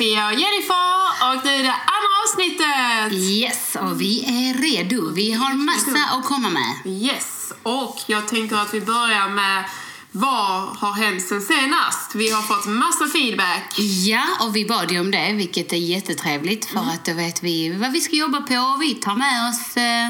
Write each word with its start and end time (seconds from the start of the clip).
samtidigt 0.00 0.18
med 0.18 0.26
Fia 0.26 0.26
och 0.26 0.32
Jennifer 0.32 0.80
och 1.22 1.44
nu 1.44 1.50
är 1.50 1.62
det 1.62 1.74
andra 1.96 2.12
avsnittet! 2.24 3.12
Yes, 3.12 3.76
och 3.80 4.00
vi 4.00 4.24
är 4.24 4.54
redo. 4.54 5.12
Vi 5.12 5.32
har 5.32 5.54
massa 5.54 6.16
att 6.16 6.24
komma 6.24 6.50
med. 6.50 6.92
Yes, 6.92 7.52
och 7.62 7.98
jag 8.06 8.28
tänker 8.28 8.56
att 8.56 8.74
vi 8.74 8.80
börjar 8.80 9.28
med 9.28 9.64
vad 10.12 10.76
har 10.76 10.92
hänt 10.92 11.22
sen 11.22 11.40
senast? 11.40 12.14
Vi 12.14 12.30
har 12.30 12.42
fått 12.42 12.66
massa 12.66 13.06
feedback. 13.06 13.78
Ja, 14.06 14.22
och 14.40 14.56
vi 14.56 14.66
bad 14.66 14.90
ju 14.90 15.00
om 15.00 15.10
det, 15.10 15.32
vilket 15.32 15.72
är 15.72 15.76
jättetrevligt 15.76 16.64
för 16.64 16.80
att 16.80 17.04
då 17.04 17.12
vet 17.12 17.42
vi 17.42 17.70
vad 17.70 17.92
vi 17.92 18.00
ska 18.00 18.16
jobba 18.16 18.40
på 18.40 18.54
och 18.54 18.82
vi 18.82 18.94
tar 18.94 19.14
med 19.14 19.50
oss 19.50 19.76
eh, 19.76 20.08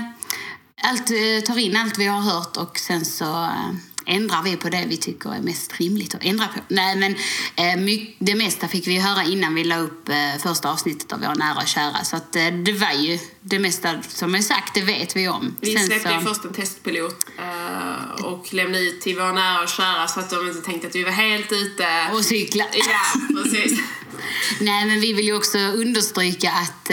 allt, 0.90 1.10
eh, 1.10 1.44
tar 1.46 1.58
in 1.58 1.76
allt 1.76 1.98
vi 1.98 2.06
har 2.06 2.20
hört 2.20 2.56
och 2.56 2.78
sen 2.78 3.04
så 3.04 3.44
eh, 3.44 3.70
ändrar 4.10 4.42
vi 4.42 4.56
på 4.56 4.68
det 4.68 4.84
vi 4.88 4.96
tycker 4.96 5.34
är 5.34 5.40
mest 5.40 5.80
rimligt 5.80 6.14
att 6.14 6.24
ändra 6.24 6.46
på. 6.46 6.60
Nej, 6.68 6.96
men 6.96 7.12
eh, 7.56 8.06
det 8.18 8.34
mesta 8.34 8.68
fick 8.68 8.86
vi 8.86 8.98
höra 8.98 9.24
innan 9.24 9.54
vi 9.54 9.64
la 9.64 9.78
upp 9.78 10.08
eh, 10.08 10.14
första 10.42 10.70
avsnittet 10.70 11.12
av 11.12 11.20
Våra 11.20 11.34
nära 11.34 11.56
och 11.62 11.68
kära. 11.68 12.04
Så 12.04 12.16
att, 12.16 12.36
eh, 12.36 12.46
det 12.46 12.72
var 12.72 12.92
ju 12.92 13.18
det 13.40 13.58
mesta 13.58 14.02
som 14.08 14.34
är 14.34 14.40
sagt, 14.40 14.74
det 14.74 14.82
vet 14.82 15.16
vi 15.16 15.28
om. 15.28 15.56
Vi 15.60 15.72
Sen 15.76 15.86
släppte 15.86 16.08
ju 16.12 16.20
så- 16.20 16.26
först 16.34 16.44
en 16.44 16.52
testpilot 16.52 17.24
och 18.22 18.54
lämnade 18.54 18.84
ut 18.84 19.00
till 19.00 19.16
våra 19.16 19.32
nära 19.32 19.62
och 19.62 19.68
kära 19.68 20.08
så 20.08 20.20
att 20.20 20.30
de 20.30 20.48
inte 20.48 20.60
tänkte 20.60 20.88
att 20.88 20.94
vi 20.94 21.04
var 21.04 21.10
helt 21.10 21.52
ute. 21.52 21.86
Och 22.12 22.24
cykla. 22.24 22.64
Ja, 22.72 23.20
precis. 23.42 23.80
Nej, 24.60 24.86
men 24.86 25.00
vi 25.00 25.12
vill 25.12 25.24
ju 25.26 25.36
också 25.36 25.58
understryka 25.58 26.50
att 26.52 26.90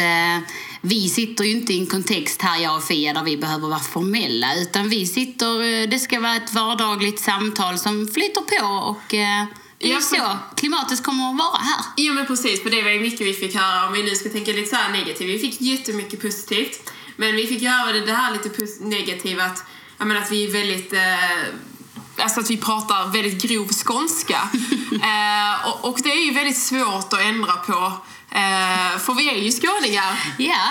vi 0.81 1.09
sitter 1.09 1.43
ju 1.43 1.51
inte 1.51 1.73
i 1.73 1.79
en 1.79 1.85
kontext 1.85 2.41
här, 2.41 2.59
jag 2.63 2.75
och 2.75 2.83
Fia, 2.83 3.13
där 3.13 3.23
vi 3.23 3.37
behöver 3.37 3.67
vara 3.67 3.79
formella. 3.79 4.55
Utan 4.55 4.89
vi 4.89 5.07
sitter, 5.07 5.81
eh, 5.81 5.89
det 5.89 5.99
ska 5.99 6.19
vara 6.19 6.35
ett 6.35 6.53
vardagligt 6.53 7.19
samtal 7.19 7.77
som 7.77 8.07
flyter 8.07 8.41
på 8.41 8.65
och 8.65 9.13
eh, 9.13 9.45
det 9.79 9.91
är 9.91 9.93
Ja, 9.93 10.01
så 10.01 10.37
klimatet 10.55 11.03
kommer 11.03 11.29
att 11.31 11.37
vara 11.37 11.57
här. 11.57 11.85
Jo 11.97 12.13
men 12.13 12.25
precis, 12.25 12.63
för 12.63 12.69
det 12.69 12.81
var 12.81 12.89
ju 12.89 12.99
mycket 12.99 13.21
vi 13.21 13.33
fick 13.33 13.55
höra 13.55 13.87
om 13.87 13.93
vi 13.93 14.03
nu 14.03 14.15
ska 14.15 14.29
tänka 14.29 14.51
lite 14.51 14.69
så 14.69 14.75
här 14.75 14.91
negativt. 14.91 15.29
Vi 15.29 15.39
fick 15.39 15.61
jättemycket 15.61 16.21
positivt. 16.21 16.91
Men 17.17 17.35
vi 17.35 17.47
fick 17.47 17.63
höra 17.63 17.93
det, 17.93 18.05
det 18.05 18.13
här 18.13 18.31
lite 18.31 18.49
negativa 18.79 19.43
att, 19.43 19.63
jag 19.97 20.07
menar, 20.07 20.21
att 20.21 20.31
vi 20.31 20.45
är 20.45 20.51
väldigt... 20.51 20.93
Eh, 20.93 22.23
alltså 22.23 22.39
att 22.39 22.49
vi 22.49 22.57
pratar 22.57 23.07
väldigt 23.07 23.41
grov 23.41 23.67
skånska. 23.67 24.39
eh, 24.91 25.69
och, 25.69 25.89
och 25.89 25.99
det 26.03 26.11
är 26.11 26.25
ju 26.25 26.33
väldigt 26.33 26.57
svårt 26.57 27.13
att 27.13 27.21
ändra 27.21 27.53
på. 27.53 27.93
Eh, 28.37 28.99
för 28.99 29.13
vi 29.13 29.29
är 29.29 29.35
ju 29.35 29.51
skåningar. 29.51 30.11
Ja. 30.37 30.63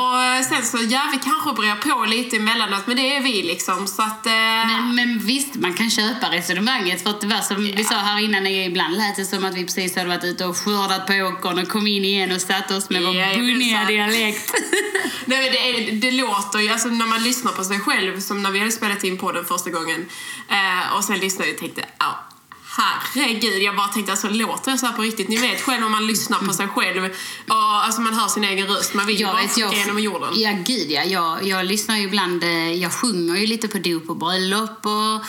Och 0.00 0.44
sen 0.44 0.64
så, 0.64 0.78
ja 0.88 1.02
vi 1.12 1.18
kanske 1.18 1.52
brer 1.52 1.76
på 1.76 2.04
lite 2.04 2.36
emellanåt 2.36 2.86
men 2.86 2.96
det 2.96 3.16
är 3.16 3.20
vi 3.22 3.42
liksom 3.42 3.86
så 3.86 4.02
att... 4.02 4.26
Eh, 4.26 4.32
Men, 4.32 4.94
men 4.94 5.18
visst, 5.18 5.54
man 5.54 5.74
kan 5.74 5.90
köpa 5.90 6.30
resonemanget. 6.30 7.02
För 7.02 7.10
att 7.10 7.20
det 7.20 7.26
var 7.26 7.40
som 7.40 7.64
vi 7.76 7.84
sa 7.84 7.94
här 7.94 8.20
innan, 8.24 8.46
ibland 8.46 8.96
lät 8.96 9.16
det 9.16 9.24
som 9.24 9.44
att 9.44 9.54
vi 9.54 9.64
precis 9.64 9.96
hade 9.96 10.08
varit 10.08 10.24
ute 10.24 10.44
och 10.46 10.56
skördat 10.56 11.06
på 11.06 11.12
åkern 11.12 11.58
och 11.58 11.68
kom 11.68 11.86
in 11.86 12.04
igen 12.04 12.32
och 12.32 12.40
satte 12.40 12.76
oss 12.76 12.90
med 12.90 13.02
vår 13.02 13.36
bunniga 13.36 13.84
dialekt. 13.84 14.52
Nej, 15.26 15.38
men 15.42 15.52
det, 15.52 15.68
är, 15.70 15.92
det 15.92 16.10
låter 16.10 16.58
ju, 16.58 16.68
alltså 16.68 16.88
när 16.88 17.06
man 17.06 17.22
lyssnar 17.22 17.52
på 17.52 17.64
sig 17.64 17.80
själv, 17.80 18.20
som 18.20 18.42
när 18.42 18.50
vi 18.50 18.58
hade 18.58 18.72
spelat 18.72 19.04
in 19.04 19.18
på 19.18 19.32
den 19.32 19.44
första 19.44 19.70
gången, 19.70 20.06
eh, 20.48 20.96
och 20.96 21.04
sen 21.04 21.18
lyssnade 21.18 21.48
jag 21.48 21.54
och 21.54 21.60
tänkte, 21.60 21.84
ja, 21.98 22.23
herregud, 22.82 23.62
jag 23.62 23.76
bara 23.76 23.88
tänkte, 23.88 24.12
alltså 24.12 24.28
låter 24.28 24.70
jag 24.70 24.80
så 24.80 24.86
här 24.86 24.92
på 24.92 25.02
riktigt? 25.02 25.28
Ni 25.28 25.36
vet 25.36 25.62
själv 25.62 25.84
om 25.84 25.92
man 25.92 26.06
lyssnar 26.06 26.38
på 26.38 26.52
sig 26.52 26.68
själv, 26.68 27.04
och 27.48 27.84
alltså 27.84 28.00
man 28.00 28.14
hör 28.14 28.28
sin 28.28 28.44
egen 28.44 28.66
röst, 28.66 28.94
man 28.94 29.06
vill 29.06 29.20
ju 29.20 29.26
bara 29.26 29.48
fucka 29.48 29.76
genom 29.76 29.98
jorden. 29.98 30.28
Ja, 30.34 30.50
gud 30.66 30.90
ja. 30.90 31.02
Jag, 31.04 31.44
jag 31.46 31.66
lyssnar 31.66 31.96
ju 31.96 32.02
ibland, 32.02 32.44
eh, 32.44 32.72
jag 32.72 32.92
sjunger 32.92 33.36
ju 33.36 33.46
lite 33.46 33.68
på 33.68 33.78
dop 33.78 34.10
och 34.10 34.16
bröllop 34.16 34.86
och 34.86 35.24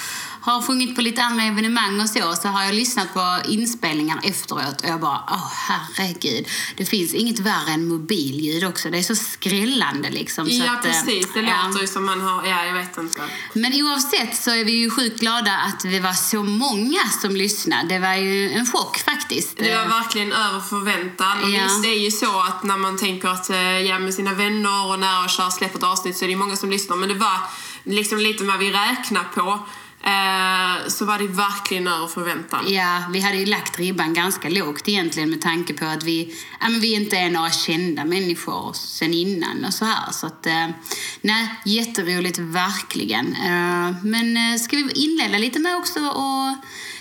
har 0.46 0.62
sjungit 0.62 0.96
på 0.96 1.02
lite 1.02 1.24
andra 1.24 1.44
evenemang 1.44 2.02
och 2.02 2.10
så. 2.10 2.36
Så 2.42 2.48
har 2.48 2.64
jag 2.64 2.76
lyssnat 2.76 3.14
på 3.14 3.38
inspelningar 3.48 4.20
efteråt 4.24 4.82
och 4.82 4.90
jag 4.90 5.00
bara, 5.00 5.24
åh 5.28 5.52
herregud. 5.68 6.48
Det 6.78 6.86
finns 6.86 7.14
inget 7.14 7.40
värre 7.40 7.72
än 7.72 7.88
mobilljud 7.88 8.64
också. 8.64 8.90
Det 8.90 8.98
är 8.98 9.04
så 9.04 9.16
skrällande 9.16 10.10
liksom. 10.10 10.46
så 10.46 10.52
Ja, 10.52 10.72
att, 10.72 10.86
eh, 10.86 10.92
precis. 10.92 11.28
Det 11.34 11.42
ja. 11.42 11.68
låter 11.68 11.82
ju 11.82 11.88
som 11.88 12.06
man 12.06 12.22
har, 12.22 12.46
ja, 12.46 12.66
jag 12.66 12.74
vet 12.74 12.98
inte. 12.98 13.22
Men 13.54 13.74
oavsett 13.74 14.36
så 14.36 14.52
är 14.52 14.66
vi 14.66 14.72
ju 14.72 14.90
sjukt 14.90 15.20
glada 15.20 15.52
att 15.52 15.80
det 15.80 16.00
var 16.00 16.14
så 16.14 16.44
många 16.44 17.00
som 17.22 17.36
lyssnade. 17.36 17.88
Det 17.88 18.00
var 18.00 18.16
ju 18.16 18.52
en 18.52 18.66
chock 18.66 18.98
faktiskt. 18.98 19.58
Det 19.58 19.76
var 19.76 19.86
verkligen 19.86 20.34
över 20.34 20.60
förväntan. 20.60 21.54
Ja. 21.54 21.64
visst, 21.64 21.84
det 21.84 21.90
är 21.90 22.00
ju 22.00 22.12
så 22.12 22.40
att 22.40 22.64
när 22.64 22.78
man 22.78 22.98
tänker 22.98 23.28
att 23.28 23.50
eh, 23.50 23.80
ja, 23.80 24.00
med 24.00 24.14
sina 24.14 24.34
vänner 24.34 24.86
och 24.86 25.00
nära 25.00 25.24
och 25.24 25.30
kära 25.30 25.52
släpper 25.52 25.78
ett 25.78 25.84
avsnitt 25.84 26.18
så 26.18 26.26
är 26.26 26.30
det 26.30 26.36
många 26.36 26.56
som 26.56 26.70
lyssnar. 26.70 26.96
Men 26.98 27.10
det 27.10 27.16
var 27.16 27.40
liksom 27.84 28.20
lite 28.20 28.44
vad 28.44 28.60
vi 28.60 28.72
räknar 28.72 29.24
på. 29.24 29.60
Eh, 30.06 30.88
så 30.88 31.06
var 31.06 31.18
det 31.18 31.28
verkligen 31.28 31.88
över 31.88 32.08
förväntan. 32.08 32.74
Ja, 32.74 33.04
vi 33.14 33.20
hade 33.20 33.38
ju 33.38 33.46
lagt 33.46 33.80
ribban 33.80 34.14
ganska 34.14 34.50
lågt 34.50 34.88
egentligen 34.88 35.30
med 35.30 35.42
tanke 35.42 35.74
på 35.74 35.86
att 35.86 36.04
vi, 36.04 36.36
ja, 36.60 36.70
men 36.70 36.80
vi 36.80 36.94
inte 36.94 37.18
är 37.18 37.30
några 37.30 37.52
kända 37.52 38.06
människor 38.06 38.74
sen 38.74 39.14
innan 39.14 39.66
och 39.66 39.74
så 39.74 39.86
här. 39.86 40.12
Så 40.12 40.28
att, 40.28 40.46
eh, 40.46 40.68
nej, 41.22 41.50
jätteroligt 41.66 42.40
verkligen. 42.40 43.36
Eh, 43.36 43.96
men 44.04 44.60
ska 44.60 44.78
vi 44.78 44.92
inleda 44.96 45.38
lite 45.38 45.60
med 45.60 45.76
också 45.76 46.00
och 46.00 46.56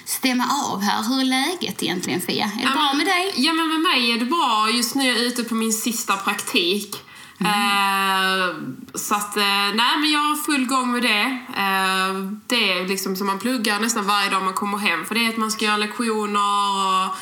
stämma 0.04 0.44
av 0.72 0.80
här. 0.82 1.02
Hur 1.02 1.20
är 1.20 1.24
läget 1.24 1.82
egentligen 1.82 2.20
Fia? 2.20 2.44
Är 2.44 2.66
det 2.66 2.72
bra 2.72 2.94
med 2.94 3.06
dig? 3.06 3.32
Ja, 3.36 3.52
men 3.52 3.68
med 3.68 3.80
mig 3.80 4.12
är 4.12 4.18
det 4.18 4.24
bra. 4.24 4.70
Just 4.74 4.94
nu 4.94 5.02
är 5.02 5.08
jag 5.08 5.18
ute 5.18 5.44
på 5.44 5.54
min 5.54 5.72
sista 5.72 6.16
praktik. 6.16 6.96
Eh, 7.44 8.54
så 8.94 9.14
att, 9.14 9.36
eh, 9.36 9.74
nej 9.74 9.98
men 10.00 10.10
jag 10.10 10.20
har 10.20 10.36
full 10.36 10.66
gång 10.66 10.92
med 10.92 11.02
det. 11.02 11.38
Eh, 11.56 12.14
det 12.46 12.72
är 12.72 12.88
liksom 12.88 13.16
som 13.16 13.26
man 13.26 13.38
pluggar 13.38 13.80
nästan 13.80 14.06
varje 14.06 14.30
dag 14.30 14.42
man 14.42 14.54
kommer 14.54 14.78
hem. 14.78 15.04
För 15.04 15.14
det 15.14 15.24
är 15.24 15.28
att 15.28 15.36
man 15.36 15.50
ska 15.50 15.64
göra 15.64 15.76
lektioner 15.76 16.40
och, 16.40 17.14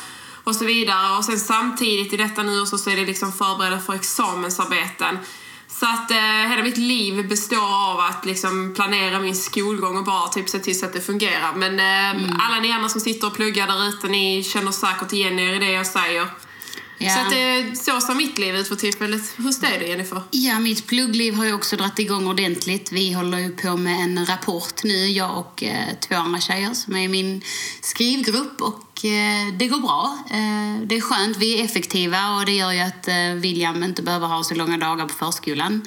och 0.43 0.55
så 0.55 0.65
vidare. 0.65 1.17
Och 1.17 1.25
sen 1.25 1.39
samtidigt 1.39 2.13
i 2.13 2.17
detta 2.17 2.43
nu 2.43 2.65
så 2.65 2.89
är 2.89 2.95
det 2.95 3.05
liksom 3.05 3.31
förbereda 3.31 3.79
för 3.79 3.93
examensarbeten. 3.93 5.17
Så 5.79 5.85
att 5.85 6.11
eh, 6.11 6.49
hela 6.49 6.63
mitt 6.63 6.77
liv 6.77 7.27
består 7.27 7.91
av 7.91 7.99
att 7.99 8.25
liksom 8.25 8.73
planera 8.75 9.19
min 9.19 9.35
skolgång 9.35 9.97
och 9.97 10.03
bara 10.03 10.27
typ 10.27 10.49
se 10.49 10.59
till 10.59 10.79
så 10.79 10.85
att 10.85 10.93
det 10.93 11.01
fungerar. 11.01 11.53
Men 11.55 11.79
eh, 11.79 12.29
alla 12.39 12.59
ni 12.59 12.71
andra 12.71 12.89
som 12.89 13.01
sitter 13.01 13.27
och 13.27 13.33
pluggar 13.33 13.67
där 13.67 13.89
ute, 13.89 14.07
ni 14.07 14.43
känner 14.43 14.71
säkert 14.71 15.13
igen 15.13 15.39
er 15.39 15.53
i 15.53 15.59
det 15.59 15.71
jag 15.71 15.87
säger. 15.87 16.27
Ja. 16.97 17.09
Så 17.09 17.19
att 17.19 17.29
det, 17.29 17.75
så 17.75 18.01
ser 18.01 18.15
mitt 18.15 18.37
liv 18.37 18.55
ut 18.55 18.67
för 18.67 18.75
tillfället. 18.75 19.21
Hur 19.35 19.65
är 19.65 19.79
det 19.79 19.87
Jennifer? 19.87 20.21
Ja, 20.31 20.59
mitt 20.59 20.87
pluggliv 20.87 21.33
har 21.33 21.45
ju 21.45 21.53
också 21.53 21.75
dragit 21.75 21.99
igång 21.99 22.27
ordentligt. 22.27 22.91
Vi 22.91 23.13
håller 23.13 23.37
ju 23.37 23.55
på 23.55 23.77
med 23.77 23.99
en 23.99 24.25
rapport 24.25 24.83
nu, 24.83 25.07
jag 25.07 25.37
och 25.37 25.63
eh, 25.63 25.87
två 25.99 26.15
andra 26.15 26.39
tjejer 26.39 26.73
som 26.73 26.95
är 26.95 27.03
i 27.03 27.07
min 27.07 27.41
skrivgrupp 27.81 28.61
och 28.61 29.05
eh, 29.05 29.53
det 29.53 29.67
går 29.67 29.79
bra. 29.79 30.17
Eh, 30.29 30.87
det 30.87 30.95
är 30.95 31.01
skönt, 31.01 31.37
vi 31.37 31.59
är 31.59 31.65
effektiva 31.65 32.35
och 32.35 32.45
det 32.45 32.51
gör 32.51 32.71
ju 32.71 32.79
att 32.79 33.07
eh, 33.07 33.33
William 33.35 33.83
inte 33.83 34.01
behöver 34.01 34.27
ha 34.27 34.43
så 34.43 34.55
långa 34.55 34.77
dagar 34.77 35.05
på 35.05 35.13
förskolan. 35.13 35.81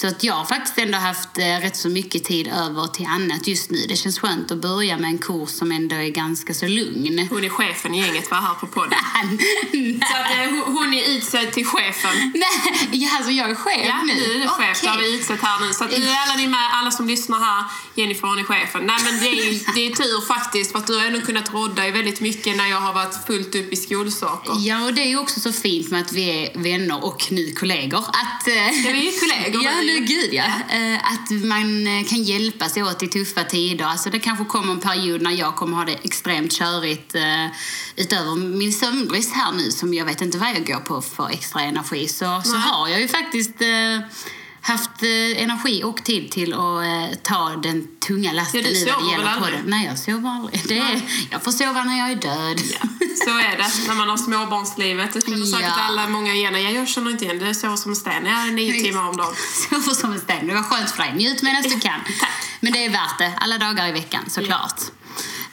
Så 0.00 0.06
att 0.06 0.24
jag 0.24 0.34
har 0.34 0.44
faktiskt 0.44 0.78
ändå 0.78 0.98
haft 0.98 1.38
eh, 1.38 1.60
rätt 1.62 1.76
så 1.76 1.88
mycket 1.88 2.24
tid 2.24 2.46
över 2.48 2.86
till 2.86 3.06
annat 3.06 3.46
just 3.46 3.70
nu. 3.70 3.78
Det 3.88 3.96
känns 3.96 4.18
skönt 4.18 4.50
att 4.50 4.58
börja 4.58 4.96
med 4.98 5.10
en 5.10 5.18
kurs 5.18 5.48
som 5.50 5.72
ändå 5.72 5.96
är 5.96 6.08
ganska 6.08 6.54
så 6.54 6.66
lugn. 6.66 7.26
Hon 7.30 7.44
är 7.44 7.48
chefen 7.48 7.94
i 7.94 8.00
gänget 8.00 8.30
var 8.30 8.38
här 8.38 8.54
på 8.54 8.66
podden. 8.66 8.98
Så 10.10 10.16
att, 10.16 10.30
eh, 10.30 10.64
hon- 10.66 10.94
är 10.94 11.16
utsedd 11.16 11.52
till 11.52 11.66
chefen. 11.66 12.32
Nej, 12.34 12.88
ja, 12.92 13.08
alltså 13.16 13.30
jag 13.32 13.50
är 13.50 13.54
chef 13.54 13.86
Ja, 13.86 14.02
nu. 14.04 14.12
är 14.12 14.38
du 14.42 14.48
chef. 14.48 14.80
Det 14.82 14.88
har 14.88 14.98
vi 14.98 15.14
utsett 15.16 15.40
här 15.42 15.66
nu. 15.66 15.72
Så 15.72 15.84
att 15.84 15.90
nu 15.98 16.08
är 16.08 16.16
alla 16.26 16.34
ni 16.36 16.46
med, 16.46 16.70
alla 16.72 16.90
som 16.90 17.06
lyssnar 17.08 17.38
här, 17.38 17.64
Jennifer 17.94 18.28
hon 18.28 18.38
är 18.38 18.44
chefen. 18.44 18.82
Nej 18.86 18.96
men 19.04 19.20
det 19.20 19.28
är, 19.28 19.52
ju- 19.52 19.60
det 19.74 19.86
är 19.86 19.90
tur 19.90 20.26
faktiskt 20.26 20.72
för 20.72 20.78
att 20.78 20.86
du 20.86 20.98
har 20.98 21.04
ändå 21.06 21.20
kunnat 21.20 21.52
rodda 21.52 21.86
i 21.86 21.90
väldigt 21.90 22.20
mycket 22.20 22.56
när 22.56 22.66
jag 22.70 22.80
har 22.80 22.92
varit 22.92 23.26
fullt 23.26 23.54
upp 23.54 23.72
i 23.72 23.76
skolsaker. 23.76 24.52
Ja, 24.58 24.84
och 24.84 24.94
det 24.94 25.02
är 25.02 25.08
ju 25.08 25.18
också 25.18 25.40
så 25.40 25.52
fint 25.52 25.90
med 25.90 26.00
att 26.00 26.12
vi 26.12 26.30
är 26.46 26.58
vänner 26.58 27.04
och 27.04 27.26
nu 27.30 27.52
kollegor. 27.52 27.98
Att, 28.08 28.48
eh, 28.48 28.54
Ja, 28.54 28.92
vi 28.92 29.08
är 29.08 29.20
kollegor 29.20 29.64
Ja, 29.64 29.70
nu, 29.86 29.98
gud 30.00 30.34
ja. 30.34 30.44
Eh, 30.68 31.12
Att 31.12 31.30
man 31.30 31.86
eh, 31.86 32.04
kan 32.04 32.22
hjälpas 32.22 32.76
åt 32.76 33.02
i 33.02 33.08
tuffa 33.08 33.44
tider. 33.44 33.84
Alltså 33.84 34.10
det 34.10 34.18
kanske 34.18 34.44
kommer 34.44 34.72
en 34.72 34.80
period 34.80 35.22
när 35.22 35.30
jag 35.30 35.56
kommer 35.56 35.76
ha 35.76 35.84
det 35.84 35.98
extremt 36.04 36.52
körigt 36.52 37.14
eh, 37.14 37.46
utöver 37.96 38.34
min 38.34 38.72
sömnbrist 38.72 39.32
här 39.34 39.52
nu 39.52 39.70
som 39.70 39.94
jag 39.94 40.04
vet 40.04 40.20
inte 40.20 40.38
vad 40.38 40.48
jag 40.48 40.66
går 40.66 40.80
på 40.80 41.02
för 41.02 41.28
extra 41.28 41.60
energi. 41.62 42.08
Så, 42.08 42.42
så 42.44 42.56
har 42.56 42.88
jag 42.88 43.00
ju 43.00 43.08
faktiskt 43.08 43.62
haft 44.66 45.02
eh, 45.02 45.42
energi 45.42 45.82
och 45.84 46.04
tid 46.04 46.30
till 46.30 46.52
att 46.52 46.58
eh, 46.84 47.18
ta 47.22 47.48
den 47.62 47.88
tunga 48.06 48.32
lasten 48.32 48.60
Ja, 48.64 48.68
nu 48.70 48.92
vad 48.92 49.04
det 49.04 49.10
gäller 49.12 49.50
det. 49.50 49.62
Nej, 49.70 49.86
jag 49.86 49.98
sover 49.98 50.28
aldrig. 50.30 50.62
Det 50.68 50.78
är, 50.78 51.00
jag 51.30 51.42
får 51.44 51.52
sova 51.52 51.84
när 51.84 51.98
jag 51.98 52.10
är 52.10 52.14
död. 52.16 52.60
Så 53.24 53.30
är 53.38 53.56
det 53.56 53.88
när 53.88 53.94
man 53.94 54.08
har 54.08 54.16
småbarnslivet. 54.16 55.12
Det 55.12 55.20
känner 55.26 55.46
säkert 55.46 55.66
Ja. 55.76 55.82
alla 55.82 56.08
många 56.08 56.34
igen. 56.34 56.62
Ja, 56.62 56.70
jag 56.70 56.88
känner 56.88 57.10
inte 57.10 57.24
igen 57.24 57.38
det. 57.38 57.44
Det 57.44 57.54
sover 57.54 57.76
som 57.76 57.90
en 57.90 57.96
sten. 57.96 58.26
Jag 58.26 58.48
är 58.48 58.50
nio 58.52 58.82
timmar 58.84 59.08
om 59.08 59.16
dagen. 59.16 59.34
Sover 59.70 59.94
som 59.94 60.12
en 60.12 60.20
sten. 60.20 60.46
Det 60.46 60.54
var 60.54 60.62
skönt 60.62 60.90
för 60.90 61.02
dig. 61.02 61.12
Njut 61.14 61.42
medan 61.42 61.62
du 61.62 61.70
kan. 61.80 62.00
Tack. 62.20 62.30
Men 62.60 62.72
det 62.72 62.84
är 62.84 62.90
värt 62.90 63.18
det. 63.18 63.32
Alla 63.40 63.58
dagar 63.58 63.88
i 63.88 63.92
veckan, 63.92 64.24
såklart. 64.28 64.80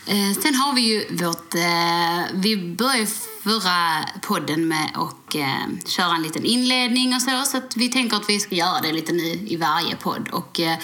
Eh, 0.06 0.42
sen 0.42 0.56
har 0.56 0.74
vi 0.74 0.82
ju 0.82 1.16
vårt... 1.16 1.56
Eh, 1.56 2.22
vi 2.34 2.58
började 2.58 3.08
förra 3.44 4.06
podden 4.22 4.68
med 4.68 4.90
att 4.94 5.36
eh, 5.36 5.88
köra 5.88 6.16
en 6.16 6.22
liten 6.22 6.46
inledning 6.46 7.16
och 7.16 7.22
så. 7.22 7.44
Så 7.46 7.58
att 7.58 7.78
vi 7.78 7.90
tänker 7.90 8.18
att 8.18 8.30
vi 8.30 8.40
ska 8.40 8.56
göra 8.56 8.82
det 8.82 8.92
lite 8.92 9.14
nu 9.14 9.28
i 9.48 9.56
varje 9.56 9.96
podd. 9.96 10.30
Och 10.32 10.60
eh, 10.60 10.78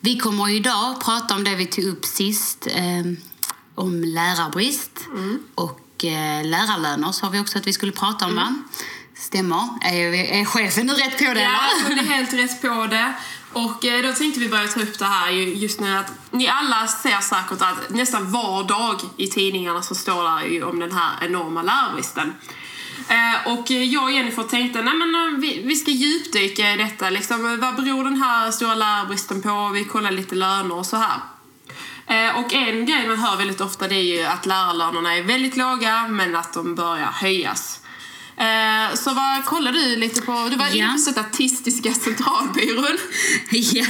vi 0.00 0.18
kommer 0.18 0.48
idag 0.48 1.00
prata 1.04 1.34
om 1.34 1.44
det 1.44 1.54
vi 1.54 1.66
tog 1.66 1.84
upp 1.84 2.04
sist. 2.04 2.66
Eh, 2.66 3.12
om 3.74 4.04
lärarbrist. 4.04 4.98
Och 5.54 5.80
och 6.00 6.04
eh, 6.04 6.44
lärarlöner 6.44 7.12
sa 7.12 7.28
vi 7.28 7.40
också 7.40 7.58
att 7.58 7.66
vi 7.66 7.72
skulle 7.72 7.92
prata 7.92 8.26
om, 8.26 8.36
va? 8.36 8.54
Stämmer. 9.14 9.68
Är, 9.82 10.14
är 10.14 10.44
chefen 10.44 10.86
nu 10.86 10.92
rätt 10.92 11.18
på 11.18 11.34
det? 11.34 11.42
Ja, 11.42 11.60
hon 11.88 11.98
är 11.98 12.02
helt 12.02 12.32
rätt 12.32 12.62
på 12.62 12.86
det. 12.90 13.14
Och 13.52 13.84
eh, 13.84 14.02
då 14.02 14.12
tänkte 14.12 14.40
vi 14.40 14.48
börja 14.48 14.68
ta 14.68 14.80
upp 14.80 14.98
det 14.98 15.04
här 15.04 15.30
just 15.30 15.80
nu 15.80 15.96
att 15.96 16.12
ni 16.30 16.48
alla 16.48 16.86
ser 16.86 17.20
säkert 17.20 17.62
att 17.62 17.90
nästan 17.90 18.32
var 18.32 18.64
dag 18.64 19.00
i 19.16 19.26
tidningarna 19.26 19.82
så 19.82 19.94
står 19.94 20.40
det 20.40 20.46
ju 20.46 20.64
om 20.64 20.78
den 20.78 20.92
här 20.92 21.26
enorma 21.26 21.62
lärarbristen. 21.62 22.34
Eh, 23.08 23.52
och 23.52 23.70
jag 23.70 24.04
och 24.04 24.12
Jennifer 24.12 24.42
tänkte 24.42 24.82
nej 24.82 24.94
men 24.94 25.14
eh, 25.14 25.40
vi, 25.40 25.62
vi 25.62 25.76
ska 25.76 25.90
djupdyka 25.90 26.72
i 26.72 26.76
detta. 26.76 27.10
Liksom, 27.10 27.58
vad 27.60 27.76
beror 27.76 28.04
den 28.04 28.22
här 28.22 28.50
stora 28.50 28.74
lärarbristen 28.74 29.42
på? 29.42 29.70
Vi 29.74 29.84
kollar 29.84 30.10
lite 30.10 30.34
löner 30.34 30.74
och 30.74 30.86
så 30.86 30.96
här. 30.96 31.20
Och 32.36 32.54
en 32.54 32.86
grej 32.86 33.08
man 33.08 33.18
hör 33.18 33.36
väldigt 33.36 33.60
ofta 33.60 33.88
det 33.88 33.94
är 33.94 34.18
ju 34.18 34.22
att 34.22 34.46
lärarlönerna 34.46 35.16
är 35.16 35.22
väldigt 35.22 35.56
låga 35.56 36.08
men 36.08 36.36
att 36.36 36.52
de 36.52 36.74
börjar 36.74 37.10
höjas. 37.12 37.79
Eh, 38.40 38.94
så 38.96 39.14
vad 39.14 39.44
kollar 39.44 39.72
du 39.72 39.96
lite 39.96 40.20
på? 40.22 40.48
Du 40.50 40.56
var 40.56 40.66
Ja. 40.66 40.72
inne 40.74 40.92
på 40.92 40.98
Statistiska 40.98 41.94
centralbyrån. 41.94 42.98
Ja, 43.50 43.86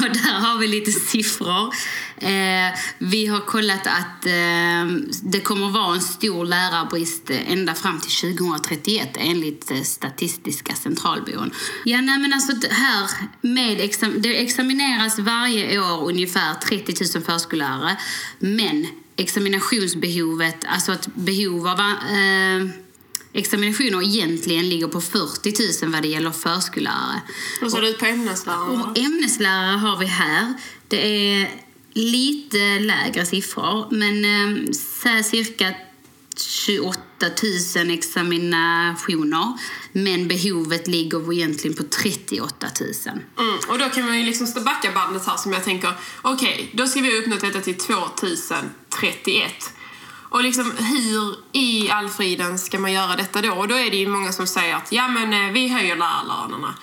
och 0.00 0.14
där 0.14 0.32
har 0.40 0.58
vi 0.58 0.68
lite 0.68 0.92
siffror. 0.92 1.74
Eh, 2.18 2.78
vi 2.98 3.26
har 3.26 3.40
kollat 3.40 3.86
att 3.86 4.26
eh, 4.26 4.86
det 5.22 5.40
kommer 5.40 5.68
vara 5.70 5.94
en 5.94 6.00
stor 6.02 6.44
lärarbrist 6.44 7.30
ända 7.46 7.74
fram 7.74 8.00
till 8.00 8.10
2031 8.36 9.08
enligt 9.18 9.72
Statistiska 9.86 10.74
centralbyrån. 10.74 11.50
Ja, 11.84 12.00
nej, 12.00 12.18
men 12.18 12.32
alltså 12.32 12.52
det 12.52 12.72
här 12.72 13.10
med 13.40 13.80
exam 13.80 14.14
det 14.22 14.42
examineras 14.42 15.18
varje 15.18 15.78
år 15.80 16.08
ungefär 16.08 16.54
30 16.54 16.94
000 17.18 17.24
förskollärare, 17.24 17.96
men 18.38 18.86
examinationsbehovet, 19.16 20.64
alltså 20.68 20.92
ett 20.92 21.06
behov 21.14 21.68
av 21.68 21.80
eh, 21.80 22.68
examinationer 23.36 24.02
egentligen 24.02 24.68
ligger 24.68 24.88
på 24.88 25.00
40 25.00 25.84
000 25.84 25.92
vad 25.92 26.02
det 26.02 26.08
gäller 26.08 26.30
förskollärare. 26.30 27.22
Hur 27.60 27.68
ser 27.68 27.80
det 27.80 27.88
ut 27.88 27.98
på 27.98 28.06
ämneslärarna? 28.06 28.84
Och 28.84 28.98
ämneslärare 28.98 29.76
har 29.76 29.98
vi 29.98 30.06
här. 30.06 30.54
Det 30.88 31.32
är 31.32 31.50
lite 31.92 32.78
lägre 32.78 33.26
siffror, 33.26 33.86
men 33.90 34.24
eh, 34.24 34.72
så 34.72 35.22
cirka 35.30 35.74
28 36.36 37.00
000 37.76 37.90
examinationer. 37.90 39.58
Men 39.92 40.28
behovet 40.28 40.86
ligger 40.86 41.32
egentligen 41.32 41.76
på 41.76 41.82
38 41.82 42.66
000. 42.80 42.92
Mm, 43.38 43.58
och 43.68 43.78
då 43.78 43.88
kan 43.88 44.06
man 44.06 44.18
ju 44.18 44.26
liksom 44.26 44.46
stå 44.46 44.60
backa 44.60 44.92
bandet 44.92 45.26
här 45.26 45.36
som 45.36 45.52
jag 45.52 45.64
tänker, 45.64 45.92
okej, 46.22 46.70
då 46.72 46.86
ska 46.86 47.00
vi 47.00 47.10
ha 47.10 47.18
uppnått 47.18 47.40
detta 47.40 47.60
till 47.60 47.78
2031. 47.78 49.72
Och 50.28 50.42
liksom 50.42 50.72
hur 50.78 51.36
i 51.52 51.90
all 51.90 52.08
friden 52.08 52.58
ska 52.58 52.78
man 52.78 52.92
göra 52.92 53.16
detta 53.16 53.42
då? 53.42 53.52
Och 53.52 53.68
då 53.68 53.74
är 53.74 53.90
det 53.90 53.96
ju 53.96 54.08
många 54.08 54.32
som 54.32 54.46
säger 54.46 54.74
att 54.74 54.92
ja 54.92 55.08
men 55.08 55.32
eh, 55.32 55.52
vi 55.52 55.68
höjer 55.68 55.96
lärarlönerna. 55.96 56.74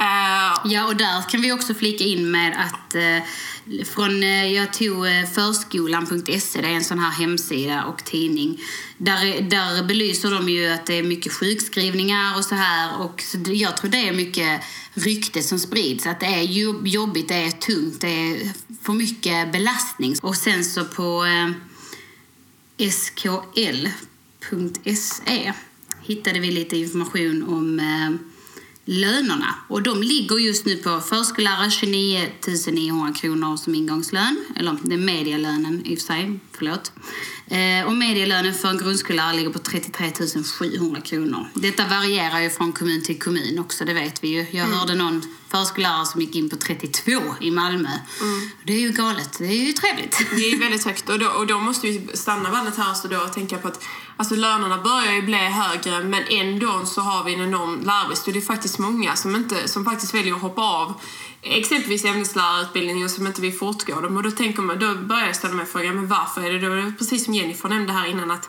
Uh, 0.00 0.42
Ja, 0.64 0.86
och 0.86 0.96
där 0.96 1.28
kan 1.28 1.42
vi 1.42 1.52
också 1.52 1.74
flika 1.74 2.04
in 2.04 2.30
med 2.30 2.52
att 2.52 2.94
uh, 2.94 3.84
från, 3.84 4.22
uh, 4.22 4.52
jag 4.52 4.72
tog 4.72 5.06
eh, 5.06 5.30
förskolan.se, 5.34 6.60
det 6.60 6.68
är 6.68 6.72
en 6.72 6.84
sån 6.84 6.98
här 6.98 7.10
hemsida 7.10 7.84
och 7.84 8.04
tidning. 8.04 8.60
Där, 8.98 9.40
där 9.40 9.84
belyser 9.84 10.30
de 10.30 10.48
ju 10.48 10.68
att 10.68 10.86
det 10.86 10.98
är 10.98 11.02
mycket 11.02 11.32
sjukskrivningar 11.32 12.36
och 12.36 12.44
så 12.44 12.54
här. 12.54 13.00
Och 13.00 13.22
så 13.22 13.38
jag 13.46 13.76
tror 13.76 13.90
det 13.90 14.08
är 14.08 14.12
mycket 14.12 14.60
rykte 14.94 15.42
som 15.42 15.58
sprids. 15.58 16.06
Att 16.06 16.20
det 16.20 16.26
är 16.26 16.42
jobbigt, 16.86 17.28
det 17.28 17.34
är 17.34 17.50
tungt, 17.50 18.00
det 18.00 18.08
är 18.08 18.52
för 18.82 18.92
mycket 18.92 19.52
belastning. 19.52 20.16
Och 20.22 20.36
sen 20.36 20.64
så 20.64 20.84
på 20.84 21.24
eh, 21.24 21.71
skl.se 22.90 23.92
hittade 26.02 26.40
vi 26.40 26.50
lite 26.50 26.76
information 26.76 27.42
om 27.42 27.80
eh, 27.80 28.10
lönerna. 28.84 29.54
Och 29.68 29.82
de 29.82 30.02
ligger 30.02 30.38
just 30.38 30.66
nu 30.66 30.76
på 30.76 31.00
förskollärare 31.00 31.70
29 31.70 32.28
900 32.72 33.12
kronor 33.12 33.56
som 33.56 33.74
ingångslön. 33.74 34.44
Eller 34.56 34.76
det 34.82 34.94
är 34.94 34.98
medialönen 34.98 35.82
i 35.86 35.94
och 35.94 35.98
för 35.98 36.06
sig, 36.06 36.38
förlåt. 36.62 36.92
Eh, 37.46 37.86
och 37.86 37.92
medialönen 37.92 38.54
för 38.54 38.68
en 38.68 38.78
grundskollärare 38.78 39.36
ligger 39.36 39.50
på 39.50 39.58
33 39.58 40.12
700 40.60 41.00
kronor. 41.00 41.46
Detta 41.54 41.86
varierar 41.86 42.40
ju 42.40 42.50
från 42.50 42.72
kommun 42.72 43.02
till 43.02 43.18
kommun 43.18 43.58
också, 43.58 43.84
det 43.84 43.94
vet 43.94 44.24
vi 44.24 44.28
ju. 44.28 44.46
Jag 44.50 44.64
hörde 44.64 44.94
någon 44.94 45.22
förskollärare 45.48 46.06
som 46.06 46.20
gick 46.20 46.36
in 46.36 46.50
på 46.50 46.56
32 46.56 47.12
i 47.40 47.50
Malmö. 47.50 47.88
Det 48.64 48.72
är 48.72 48.80
ju 48.80 48.92
galet, 48.92 49.38
det 49.38 49.46
är 49.46 49.66
ju 49.66 49.72
trevligt. 49.72 50.18
Det 50.30 50.50
är 50.50 50.58
väldigt 50.58 50.84
högt 50.84 51.08
och 51.08 51.18
då, 51.18 51.26
och 51.26 51.46
då 51.46 51.58
måste 51.58 51.86
vi 51.86 52.08
stanna 52.14 52.50
bandet 52.50 52.76
här 52.76 52.94
så 52.94 53.08
då 53.08 53.16
och 53.16 53.32
tänka 53.32 53.58
på 53.58 53.68
att 53.68 53.84
alltså 54.16 54.34
lönerna 54.34 54.78
börjar 54.78 55.12
ju 55.12 55.22
bli 55.22 55.36
högre 55.36 56.04
men 56.04 56.22
ändå 56.28 56.84
så 56.86 57.00
har 57.00 57.24
vi 57.24 57.34
en 57.34 57.40
enorm 57.40 57.80
lärarbrist 57.84 58.26
och 58.26 58.32
det 58.32 58.38
är 58.38 58.40
faktiskt 58.40 58.78
många 58.78 59.16
som, 59.16 59.36
inte, 59.36 59.68
som 59.68 59.84
faktiskt 59.84 60.14
väljer 60.14 60.34
att 60.34 60.42
hoppa 60.42 60.62
av 60.62 60.94
exempelvis 61.42 62.04
ämneslärarutbildningen 62.04 63.10
som 63.10 63.26
inte 63.26 63.40
vill 63.40 63.58
fortgå 63.58 64.00
dem 64.00 64.16
och 64.16 64.22
då 64.22 64.30
tänker 64.30 64.62
man, 64.62 64.78
då 64.78 64.94
börjar 64.94 65.26
jag 65.26 65.36
ställa 65.36 65.54
mig 65.54 65.66
frågan 65.66 65.94
men 65.94 66.08
varför 66.08 66.42
är 66.42 66.52
det 66.52 66.82
då, 66.82 66.92
precis 66.98 67.24
som 67.24 67.34
Jennifer 67.34 67.68
nämnde 67.68 67.92
här 67.92 68.06
innan 68.06 68.30
att 68.30 68.48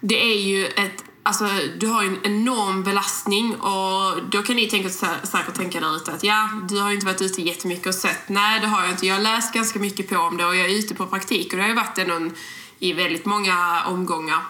det 0.00 0.22
är 0.22 0.38
ju 0.38 0.66
ett 0.66 1.04
Alltså, 1.26 1.48
du 1.78 1.86
har 1.86 2.02
ju 2.02 2.08
en 2.08 2.18
enorm 2.24 2.82
belastning 2.82 3.54
och 3.54 4.22
då 4.30 4.42
kan 4.42 4.56
ni 4.56 4.66
tänka, 4.66 4.88
säkert 5.22 5.54
tänka 5.54 5.80
där 5.80 5.96
ute 5.96 6.12
att 6.12 6.24
ja, 6.24 6.48
du 6.68 6.80
har 6.80 6.88
ju 6.88 6.94
inte 6.94 7.06
varit 7.06 7.22
ute 7.22 7.42
jättemycket 7.42 7.86
och 7.86 7.94
sett. 7.94 8.28
Nej, 8.28 8.60
det 8.60 8.66
har 8.66 8.82
jag 8.82 8.90
inte. 8.90 9.06
Jag 9.06 9.14
har 9.14 9.22
läst 9.22 9.54
ganska 9.54 9.78
mycket 9.78 10.08
på 10.08 10.16
om 10.16 10.36
det 10.36 10.44
och 10.46 10.56
jag 10.56 10.70
är 10.70 10.78
ute 10.78 10.94
på 10.94 11.06
praktik 11.06 11.52
och 11.52 11.56
det 11.56 11.62
har 11.62 11.68
ju 11.68 11.74
varit 11.74 11.98
en- 11.98 12.34
i 12.78 12.92
väldigt 12.92 13.24
många 13.24 13.82
omgångar. 13.86 14.40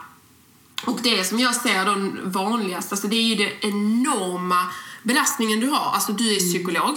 Och 0.87 0.99
det 1.03 1.25
som 1.25 1.39
jag 1.39 1.55
ser 1.55 1.85
den 1.85 2.21
vanligaste, 2.25 2.95
alltså 2.95 3.09
det 3.09 3.17
är 3.17 3.23
ju 3.23 3.35
den 3.35 3.53
enorma 3.61 4.67
belastningen 5.03 5.61
du 5.61 5.67
har. 5.69 5.91
Alltså 5.95 6.13
du 6.13 6.35
är 6.35 6.39
psykolog, 6.39 6.97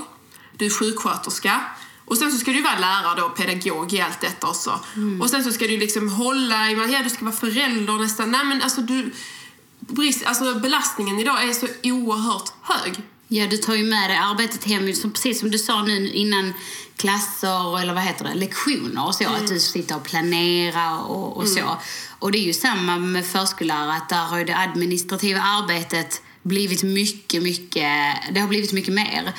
du 0.57 0.65
är 0.65 0.69
sjuksköterska 0.69 1.61
och 2.05 2.17
sen 2.17 2.31
så 2.31 2.37
ska 2.37 2.51
du 2.51 2.61
vara 2.61 2.79
lärare 2.79 3.23
och 3.23 3.37
pedagog 3.37 3.93
i 3.93 4.01
allt 4.01 4.21
detta 4.21 4.47
också. 4.47 4.79
Och 5.21 5.29
sen 5.29 5.43
så 5.43 5.51
ska 5.51 5.67
du 5.67 5.77
liksom 5.77 6.09
hålla 6.09 6.71
i, 6.71 6.73
ja 6.73 7.03
du 7.03 7.09
ska 7.09 7.25
vara 7.25 7.35
förälder 7.35 7.93
nästan. 7.93 8.31
Nej 8.31 8.45
men 8.45 8.61
alltså 8.61 8.81
du, 8.81 9.11
brist, 9.79 10.25
alltså 10.25 10.59
belastningen 10.59 11.19
idag 11.19 11.43
är 11.49 11.53
så 11.53 11.67
oerhört 11.83 12.53
hög. 12.61 12.95
Ja, 13.27 13.47
du 13.47 13.57
tar 13.57 13.75
ju 13.75 13.83
med 13.83 14.09
dig 14.09 14.17
arbetet 14.17 14.63
hem, 14.63 14.93
som, 14.93 15.11
precis 15.11 15.39
som 15.39 15.51
du 15.51 15.57
sa 15.57 15.83
nu 15.83 16.09
innan 16.09 16.53
klasser 16.97 17.79
eller 17.79 17.93
vad 17.93 18.03
heter 18.03 18.25
det, 18.25 18.33
lektioner 18.33 19.07
och 19.07 19.15
så. 19.15 19.27
Att 19.27 19.47
du 19.47 19.59
sitter 19.59 19.95
och 19.95 20.03
planerar 20.03 21.09
och, 21.09 21.37
och 21.37 21.47
så. 21.47 21.77
Och 22.19 22.31
det 22.31 22.37
är 22.37 22.43
ju 22.43 22.53
samma 22.53 22.97
med 22.97 23.25
förskollärare, 23.25 23.93
att 23.93 24.09
där 24.09 24.25
har 24.25 24.37
ju 24.37 24.43
det 24.43 24.57
administrativa 24.57 25.41
arbetet 25.41 26.21
blivit 26.47 26.83
mycket, 26.83 27.43
mycket, 27.43 27.91
det 28.31 28.39
har 28.39 28.47
blivit 28.47 28.73
mycket 28.73 28.93
mer. 28.93 29.33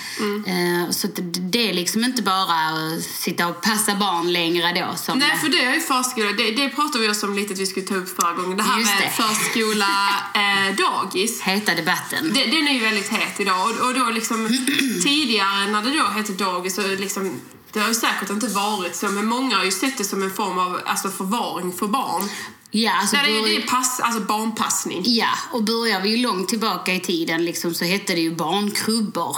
Eh, 0.46 0.90
så 0.90 1.08
det 1.52 1.70
är 1.70 1.74
liksom 1.74 2.04
inte 2.04 2.22
bara 2.22 2.54
att 2.68 3.02
sitta 3.02 3.48
och 3.48 3.62
passa 3.62 3.94
barn 3.94 4.32
längre 4.32 4.72
då. 4.72 4.96
Som 4.96 5.18
Nej, 5.18 5.38
för 5.38 5.48
det 5.48 5.64
är 5.64 5.74
ju 5.74 5.80
förskola. 5.80 6.32
Det, 6.32 6.50
det 6.50 6.68
pratade 6.68 6.98
vi 7.04 7.10
också 7.10 7.26
om 7.26 7.34
lite 7.34 7.52
att 7.52 7.58
vi 7.58 7.66
skulle 7.66 7.86
ta 7.86 7.94
upp 7.94 8.16
förra 8.16 8.32
gången. 8.32 8.56
Det 8.56 8.62
här 8.62 8.78
Just 8.78 8.90
med 8.94 9.02
det. 9.02 9.22
förskola, 9.22 9.86
eh, 10.34 10.76
dagis. 10.76 11.42
heta 11.42 11.74
debatten. 11.74 12.32
Det, 12.34 12.44
den 12.44 12.68
är 12.68 12.72
ju 12.72 12.80
väldigt 12.80 13.08
het 13.08 13.40
idag. 13.40 13.70
Och, 13.70 13.86
och 13.86 13.94
då 13.94 14.10
liksom, 14.10 14.48
tidigare 15.04 15.70
när 15.70 15.82
det 15.82 15.90
då 15.98 16.04
hette 16.04 16.32
dagis 16.32 16.74
så 16.74 16.82
liksom, 16.86 17.40
det 17.72 17.80
har 17.80 17.88
ju 17.88 17.94
säkert 17.94 18.30
inte 18.30 18.46
varit 18.48 18.96
så, 18.96 19.08
men 19.08 19.26
många 19.26 19.56
har 19.56 19.64
ju 19.64 19.70
sett 19.70 19.98
det 19.98 20.04
som 20.04 20.22
en 20.22 20.30
form 20.30 20.58
av 20.58 20.80
alltså, 20.86 21.08
förvaring 21.08 21.72
för 21.72 21.86
barn. 21.86 22.28
Ja, 22.70 22.92
alltså 23.00 23.16
Där 23.16 23.22
det, 23.22 23.38
är- 23.38 23.42
det 23.42 23.56
är 23.62 23.66
pass, 23.66 24.00
alltså 24.00 24.20
barnpassning. 24.20 25.02
Ja, 25.04 25.28
och 25.52 25.64
börjar 25.64 26.00
vi 26.00 26.16
långt 26.16 26.48
tillbaka 26.48 26.94
i 26.94 27.00
tiden 27.00 27.44
liksom, 27.44 27.74
så 27.74 27.84
hette 27.84 28.14
det 28.14 28.20
ju 28.20 28.34
barnkrubbor. 28.34 29.36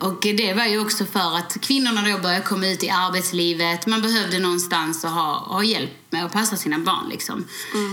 Och 0.00 0.18
det 0.20 0.54
var 0.54 0.64
ju 0.66 0.80
också 0.80 1.04
för 1.06 1.36
att 1.36 1.56
kvinnorna 1.62 2.02
då 2.02 2.18
började 2.18 2.44
komma 2.44 2.66
ut 2.66 2.82
i 2.82 2.90
arbetslivet. 2.90 3.86
Man 3.86 4.02
behövde 4.02 4.38
någonstans 4.38 5.04
att 5.04 5.10
ha, 5.10 5.32
ha 5.38 5.62
hjälp 5.62 5.90
med 6.10 6.24
att 6.24 6.32
passa 6.32 6.56
sina 6.56 6.78
barn. 6.78 7.08
Liksom. 7.08 7.44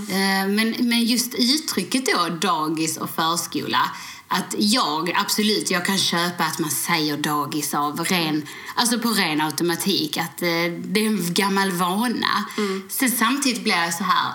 Eh, 0.09 0.47
Men, 0.49 0.75
men 0.79 1.03
just 1.05 1.35
uttrycket 1.35 2.05
då, 2.05 2.29
dagis 2.47 2.97
och 2.97 3.09
förskola. 3.09 3.79
Att 4.27 4.55
jag, 4.57 5.13
absolut, 5.15 5.71
jag 5.71 5.85
kan 5.85 5.97
köpa 5.97 6.43
att 6.43 6.59
man 6.59 6.71
säger 6.71 7.17
dagis 7.17 7.73
av 7.73 7.99
ren, 7.99 8.47
alltså 8.75 8.99
på 8.99 9.09
ren 9.09 9.41
automatik. 9.41 10.17
Att 10.17 10.41
eh, 10.41 10.47
det 10.85 10.99
är 10.99 11.07
en 11.07 11.33
gammal 11.33 11.71
vana. 11.71 12.45
Sen 12.89 13.11
samtidigt 13.11 13.63
blir 13.63 13.75
jag 13.75 13.93
så 13.93 14.03
här, 14.03 14.33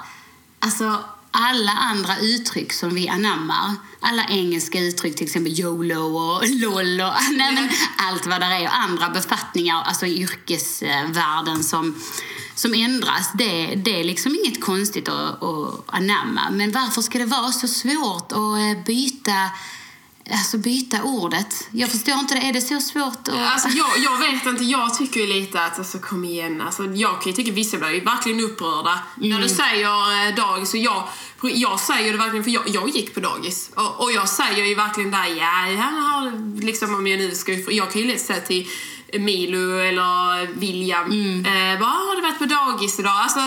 Alltså, 0.63 1.05
alla 1.31 1.73
andra 1.73 2.19
uttryck 2.19 2.73
som 2.73 2.95
vi 2.95 3.09
anammar, 3.09 3.75
alla 4.01 4.25
engelska 4.25 4.81
uttryck, 4.81 5.17
till 5.17 5.27
exempel 5.27 5.61
YOLO 5.61 6.17
och 6.17 6.49
LOL 6.49 7.01
och 7.01 7.13
nej, 7.33 7.55
men 7.55 7.71
allt 7.97 8.27
vad 8.27 8.41
det 8.41 8.47
är 8.47 8.63
och 8.63 8.77
andra 8.77 9.09
befattningar, 9.09 9.83
alltså 9.83 10.07
i 10.07 10.21
yrkesvärlden 10.23 11.65
som, 11.65 11.95
som 12.55 12.75
ändras, 12.75 13.31
det, 13.35 13.75
det 13.75 14.01
är 14.01 14.05
liksom 14.05 14.37
inget 14.45 14.61
konstigt 14.61 15.09
att, 15.09 15.43
att 15.43 15.85
anamma. 15.87 16.51
Men 16.51 16.73
varför 16.73 17.03
ska 17.03 17.19
det 17.19 17.25
vara 17.25 17.53
så 17.53 17.69
svårt 17.69 18.33
att 18.33 18.77
eh, 18.79 18.85
byta 18.87 19.51
alltså, 20.33 20.59
byta 20.59 21.03
ordet. 21.03 21.69
Jag 21.71 21.91
förstår 21.91 22.15
inte 22.15 22.35
det. 22.35 22.41
Är 22.41 22.53
det 22.53 22.61
så 22.61 22.81
svårt 22.81 23.29
att... 23.29 23.35
Alltså, 23.35 23.69
jag, 23.69 23.99
jag 23.99 24.19
vet 24.19 24.47
inte, 24.47 24.65
jag 24.65 24.99
tycker 24.99 25.21
ju 25.21 25.27
lite 25.27 25.61
att, 25.61 25.79
alltså 25.79 25.99
kom 25.99 26.25
igen, 26.25 26.61
alltså, 26.61 26.85
jag 26.85 27.23
kan 27.23 27.33
ju 27.33 27.37
tycka 27.37 27.53
vissa 27.53 27.77
blir 27.77 27.91
ju 27.91 28.01
verkligen 28.01 28.41
upprörda 28.41 29.01
när 29.15 29.41
du 29.41 29.49
säger 29.49 30.29
eh, 30.29 30.35
dagis 30.35 30.75
och 30.75 30.81
jag, 30.81 31.09
jag 31.43 31.81
säger 31.81 32.13
det 32.13 32.19
verkligen 32.19 32.45
för 32.45 32.51
jag, 32.51 32.63
jag 32.67 32.89
gick 32.89 33.15
på 33.15 33.21
dagis 33.21 33.71
och, 33.75 34.03
och 34.03 34.13
jag 34.13 34.29
säger 34.29 34.65
ju 34.65 34.75
verkligen 34.75 35.11
där, 35.11 35.27
ja, 35.27 35.45
har 35.81 36.61
liksom 36.63 36.95
om 36.95 37.07
jag 37.07 37.19
nu 37.19 37.31
ska, 37.31 37.53
jag 37.53 37.93
kan 37.93 38.03
ju 38.03 38.09
lätt 38.09 38.21
säga 38.21 38.41
till 38.41 38.69
Milo 39.19 39.79
eller 39.79 40.47
William, 40.55 41.13
eh, 41.47 41.81
bara, 41.81 41.91
har 41.91 42.17
du 42.17 42.23
varit 42.23 42.39
på 42.39 42.45
dagis 42.45 42.99
idag? 42.99 43.13
Alltså, 43.13 43.41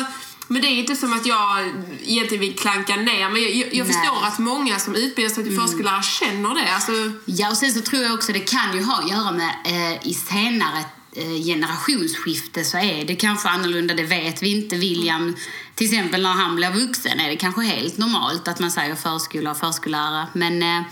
men 0.47 0.61
det 0.61 0.67
är 0.67 0.79
inte 0.79 0.95
som 0.95 1.13
att 1.13 1.25
jag 1.25 1.71
egentligen 2.05 2.41
vill 2.41 2.55
klanka 2.55 2.95
ner, 2.95 3.29
men 3.29 3.41
jag, 3.41 3.55
jag, 3.55 3.73
jag 3.75 3.87
förstår 3.87 4.25
att 4.25 4.39
många 4.39 4.79
som 4.79 4.95
utbildar 4.95 5.33
sig 5.33 5.43
till 5.43 5.59
förskollärare 5.59 6.03
känner 6.03 6.55
det. 6.55 6.73
Alltså, 6.73 6.91
Ja, 7.25 7.49
och 7.49 7.57
sen 7.57 7.73
så 7.73 7.81
tror 7.81 8.03
jag 8.03 8.13
också 8.13 8.31
det 8.31 8.39
kan 8.39 8.77
ju 8.77 8.83
ha 8.83 8.99
att 8.99 9.09
göra 9.09 9.31
med 9.31 9.53
eh, 9.65 10.07
i 10.07 10.13
senare 10.13 10.79
eh, 11.15 11.43
generationsskifte 11.45 12.63
så 12.63 12.77
är 12.77 13.05
det 13.05 13.15
kanske 13.15 13.49
annorlunda, 13.49 13.93
det 13.93 14.03
vet 14.03 14.43
vi 14.43 14.51
inte. 14.51 14.75
William, 14.75 15.35
till 15.75 15.87
exempel 15.87 16.21
när 16.21 16.29
han 16.29 16.55
blir 16.55 16.71
vuxen 16.71 17.19
är 17.19 17.29
det 17.29 17.35
kanske 17.35 17.61
helt 17.61 17.97
normalt 17.97 18.47
att 18.47 18.59
man 18.59 18.71
säger 18.71 18.95
förskola 18.95 19.51
och 19.51 19.57
förskollärare. 19.57 20.27
Men 20.33 20.63
eh, 20.63 20.83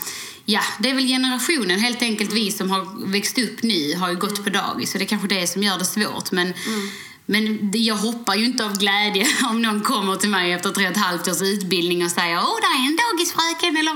ja, 0.45 0.61
det 0.79 0.89
är 0.89 0.93
väl 0.95 1.07
generationen 1.07 1.79
helt 1.79 2.01
enkelt. 2.01 2.33
Vi 2.33 2.51
som 2.51 2.71
har 2.71 3.11
växt 3.11 3.37
upp 3.37 3.63
nu 3.63 3.95
har 3.95 4.09
ju 4.09 4.15
gått 4.15 4.43
på 4.43 4.49
dagis 4.49 4.91
så 4.91 4.97
det 4.97 5.03
är 5.03 5.07
kanske 5.07 5.27
det 5.27 5.47
som 5.47 5.63
gör 5.63 5.77
det 5.77 5.85
svårt. 5.85 6.31
Men, 6.31 6.53
men 7.25 7.71
jag 7.73 7.95
hoppar 7.95 8.35
ju 8.35 8.45
inte 8.45 8.65
av 8.65 8.77
glädje 8.77 9.27
om 9.49 9.61
någon 9.61 9.81
kommer 9.81 10.15
till 10.15 10.29
mig 10.29 10.51
efter 10.51 10.69
tre 10.69 10.85
och 10.85 10.91
ett 10.91 10.97
halvt 10.97 11.27
års 11.27 11.41
utbildning 11.41 12.05
och 12.05 12.11
säger 12.11 12.37
åh, 12.37 12.57
där 12.61 12.83
är 12.83 12.87
en 12.87 12.97
dagisfröken 13.03 13.77
eller 13.77 13.91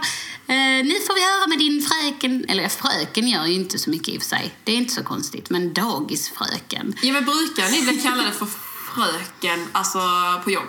eh, 0.47 0.85
nu 0.85 0.95
får 1.07 1.15
vi 1.15 1.21
höra 1.21 1.47
med 1.47 1.59
din 1.59 1.81
fröken. 1.81 2.45
Eller 2.47 2.69
fröken 2.69 3.27
gör 3.27 3.45
ju 3.45 3.53
inte 3.53 3.79
så 3.79 3.89
mycket 3.89 4.07
i 4.07 4.17
och 4.17 4.21
för 4.21 4.29
sig. 4.29 4.55
Det 4.63 4.71
är 4.71 4.77
inte 4.77 4.93
så 4.93 5.03
konstigt. 5.03 5.49
Men 5.49 5.73
dagisfröken. 5.73 6.95
Ja, 7.01 7.13
men 7.13 7.25
brukar 7.25 7.71
ni 7.71 7.81
bli 7.81 8.01
kallade 8.01 8.31
för 8.31 8.47
fröken, 8.95 9.67
alltså 9.71 9.99
på 10.43 10.51
jobb? 10.51 10.67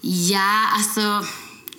Ja, 0.00 0.68
alltså... 0.74 1.24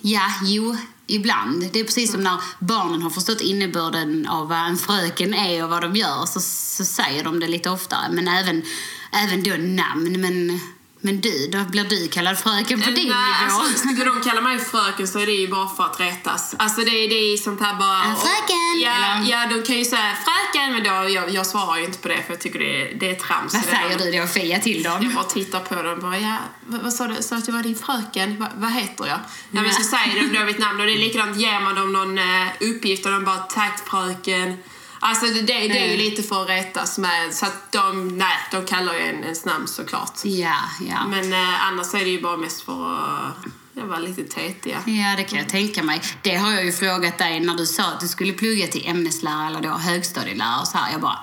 Ja, 0.04 0.32
jo, 0.44 0.76
ibland. 1.06 1.68
Det 1.72 1.80
är 1.80 1.84
precis 1.84 2.12
som 2.12 2.24
när 2.24 2.40
barnen 2.58 3.02
har 3.02 3.10
förstått 3.10 3.40
innebörden 3.40 4.26
av 4.26 4.48
vad 4.48 4.58
en 4.58 4.78
fröken 4.78 5.34
är 5.34 5.64
och 5.64 5.70
vad 5.70 5.82
de 5.82 5.96
gör 5.96 6.26
så, 6.26 6.40
så 6.40 6.84
säger 6.84 7.24
de 7.24 7.40
det 7.40 7.48
lite 7.48 7.70
oftare. 7.70 8.12
Men 8.12 8.28
även, 8.28 8.62
även 9.12 9.42
då 9.42 9.50
namn. 9.50 10.20
Men, 10.20 10.60
men 11.04 11.20
du, 11.20 11.46
då 11.52 11.58
blir 11.64 11.84
du 11.84 12.08
kallad 12.08 12.38
fröken 12.38 12.82
på 12.82 12.90
din 12.90 13.08
Nej, 13.08 13.44
nivå. 13.46 13.60
alltså, 13.60 13.78
skulle 13.88 14.04
de 14.04 14.20
kalla 14.20 14.40
mig 14.40 14.58
fröken 14.58 15.08
så 15.08 15.18
är 15.18 15.26
det 15.26 15.32
ju 15.32 15.48
bara 15.48 15.68
för 15.68 15.84
att 15.84 16.00
retas. 16.00 16.54
Alltså 16.58 16.80
det, 16.80 16.90
är- 16.90 17.08
det 17.08 17.14
är 17.14 17.36
sånt 17.36 17.60
här 17.60 17.74
bara... 17.74 18.04
En 18.04 18.16
fröken, 18.16 18.80
Ja, 18.84 18.90
eller? 18.92 19.30
ja, 19.30 19.46
de 19.56 19.62
kan 19.62 19.76
ju 19.78 19.84
säga 19.84 20.16
fröken, 20.26 20.72
men 20.72 20.84
då, 20.84 21.08
jag, 21.14 21.30
jag 21.34 21.46
svarar 21.46 21.78
ju 21.78 21.84
inte 21.84 21.98
på 21.98 22.08
det 22.08 22.22
för 22.26 22.32
jag 22.32 22.40
tycker 22.40 22.58
det, 22.58 22.82
är- 22.82 22.94
det 22.94 23.10
är 23.10 23.14
trams. 23.14 23.54
Vad 23.54 23.62
säger 23.64 23.98
du 24.12 24.18
då, 24.20 24.26
Fia, 24.26 24.58
till 24.58 24.82
dem? 24.82 25.02
Jag 25.02 25.14
bara 25.14 25.24
tittar 25.24 25.60
på 25.60 25.74
dem 25.74 25.92
och 25.92 25.98
bara, 26.02 26.18
ja, 26.18 26.36
vad, 26.66 26.80
vad 26.82 26.92
sa 26.92 27.06
du? 27.06 27.22
Sa 27.22 27.36
att 27.36 27.46
jag 27.48 27.54
var 27.54 27.62
din 27.62 27.76
fröken? 27.76 28.38
Va, 28.38 28.48
vad 28.56 28.72
heter 28.72 29.06
jag? 29.06 29.18
Ja, 29.50 29.62
men 29.62 29.72
så 29.72 29.82
säger 29.82 30.22
de 30.28 30.38
då 30.38 30.44
mitt 30.44 30.58
namn 30.58 30.80
och 30.80 30.86
det 30.86 30.92
är 30.92 30.98
likadant, 30.98 31.36
ger 31.36 31.60
man 31.60 31.74
dem 31.74 31.92
någon 31.92 32.18
uh, 32.18 32.46
uppgift 32.60 33.06
och 33.06 33.12
de 33.12 33.24
bara, 33.24 33.36
tack 33.38 33.88
fröken. 33.88 34.56
Alltså 35.04 35.26
det, 35.26 35.40
det, 35.40 35.46
det 35.52 35.78
är 35.78 35.86
ju 35.88 35.94
Mm. 35.94 35.98
lite 35.98 36.22
för 36.22 36.42
att 36.42 36.48
rättas 36.48 36.98
med, 36.98 37.34
så 37.34 37.46
att 37.46 37.72
de, 37.72 38.08
nej, 38.18 38.36
de 38.50 38.66
kallar 38.66 38.94
ju 38.94 39.00
en, 39.00 39.22
ens 39.22 39.44
namn 39.44 39.68
såklart. 39.68 40.20
Ja, 40.24 40.54
ja. 40.90 41.06
Men 41.10 41.32
eh, 41.32 41.66
annars 41.66 41.94
är 41.94 41.98
det 41.98 42.10
ju 42.10 42.22
bara 42.22 42.36
mest 42.36 42.62
för 42.62 42.94
att 42.94 43.44
jag 43.74 43.84
var 43.86 43.98
lite 44.00 44.22
tetiga. 44.24 44.78
Ja, 44.86 45.14
det 45.16 45.24
kan 45.24 45.38
jag 45.38 45.48
tänka 45.48 45.82
mig. 45.82 46.00
Det 46.22 46.36
har 46.36 46.52
jag 46.52 46.64
ju 46.64 46.72
frågat 46.72 47.18
dig 47.18 47.40
när 47.40 47.54
du 47.54 47.66
sa 47.66 47.82
att 47.84 48.00
du 48.00 48.08
skulle 48.08 48.32
plugga 48.32 48.66
till 48.66 48.86
ämneslärare 48.88 49.46
eller 49.46 49.60
då 49.60 49.68
högstadielärare 49.68 50.60
och 50.60 50.68
så 50.68 50.78
här. 50.78 50.92
Jag 50.92 51.00
bara, 51.00 51.18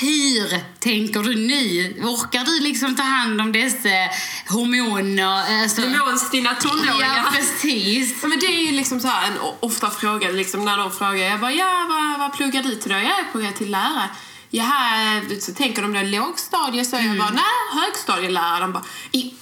hur 0.00 0.60
tänker 0.78 1.22
du 1.22 1.34
nu? 1.34 2.02
Orkar 2.02 2.44
du 2.44 2.60
liksom 2.60 2.96
ta 2.96 3.02
hand 3.02 3.40
om 3.40 3.52
dessa 3.52 3.88
hormoner? 4.48 5.62
Alltså, 5.62 5.80
Hormonstinna 5.82 6.56
ja, 6.62 6.68
tonåringar. 6.68 7.30
precis. 7.32 8.22
Ja, 8.22 8.28
men 8.28 8.38
det 8.38 8.46
är 8.46 8.62
ju 8.62 8.72
liksom 8.72 9.00
så 9.00 9.08
en 9.08 9.38
ofta 9.60 9.90
fråga 9.90 10.28
liksom 10.28 10.64
när 10.64 10.76
de 10.78 10.92
frågar. 10.92 11.14
Jag 11.30 11.40
bara, 11.40 11.52
ja 11.52 11.86
vad, 11.88 12.18
vad 12.18 12.36
pluggar 12.36 12.62
du 12.62 12.74
till 12.74 12.90
då? 12.90 12.96
Jag 12.98 13.32
pluggar 13.32 13.52
till 13.52 13.70
lärare. 13.70 14.08
Jaha, 14.50 15.20
så 15.40 15.52
tänker 15.52 15.82
de 15.82 15.92
då 15.92 16.02
lågstadie? 16.02 16.84
Så 16.84 16.96
jag 16.96 17.18
bara, 17.18 17.30
nej 17.30 17.82
högstadielärare. 17.84 18.60
De 18.60 18.72
bara, 18.72 18.84
i, 19.12 19.34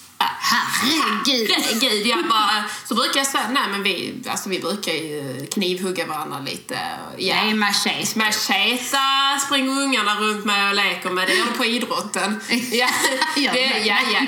Herregud. 0.50 1.50
Herregud, 1.56 2.06
jag 2.06 2.28
bara, 2.28 2.64
så 2.84 2.94
brukar 2.94 3.20
jag 3.20 3.26
säga, 3.26 3.48
nej 3.50 3.62
men 3.70 3.82
vi, 3.82 4.14
alltså 4.28 4.48
vi 4.48 4.60
brukar 4.60 4.92
ju 4.92 5.46
knivhugga 5.52 6.06
varandra 6.06 6.38
lite. 6.40 6.78
Ja. 7.18 7.34
Nej, 7.34 7.54
machete. 7.54 8.18
Macheta 8.18 9.38
springer 9.46 9.82
ungarna 9.82 10.14
runt 10.14 10.44
med 10.44 10.68
och 10.68 10.74
leker 10.74 11.10
med. 11.10 11.28
Det 11.28 11.34
gör 11.34 11.46
på 11.46 11.64
idrotten. 11.64 12.40
Ja, 12.72 12.88
det, 13.34 13.68
de? 13.68 13.88
ja, 13.88 13.98
ja. 14.12 14.20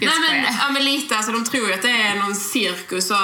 Jag 0.00 0.20
Nej, 0.20 0.30
men, 0.30 0.54
ja, 0.60 0.70
men 0.70 0.84
lite, 0.84 1.16
alltså, 1.16 1.32
de 1.32 1.44
tror 1.44 1.68
ju 1.68 1.74
att 1.74 1.82
det 1.82 1.90
är 1.90 2.14
någon 2.14 2.34
cirkus. 2.34 3.10
Och, 3.10 3.16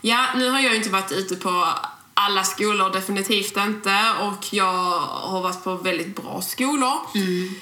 ja, 0.00 0.26
nu 0.36 0.48
har 0.48 0.60
jag 0.60 0.72
ju 0.72 0.76
inte 0.76 0.90
varit 0.90 1.12
ute 1.12 1.36
på 1.36 1.68
alla 2.14 2.44
skolor, 2.44 2.92
definitivt 2.92 3.56
inte. 3.56 4.12
Och 4.20 4.44
jag 4.50 4.98
har 5.00 5.42
varit 5.42 5.64
på 5.64 5.74
väldigt 5.74 6.16
bra 6.16 6.42
skolor. 6.42 7.00
Mm. 7.14 7.54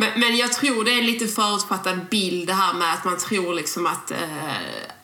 Men, 0.00 0.20
men 0.20 0.36
jag 0.36 0.52
tror 0.52 0.84
det 0.84 0.90
är 0.92 0.98
en 0.98 1.06
lite 1.06 1.26
förutfattad 1.28 2.08
bild 2.10 2.46
det 2.46 2.54
här 2.54 2.72
med 2.74 2.92
att 2.94 3.04
man 3.04 3.18
tror 3.18 3.54
liksom 3.54 3.86
att, 3.86 4.10
eh, 4.10 4.18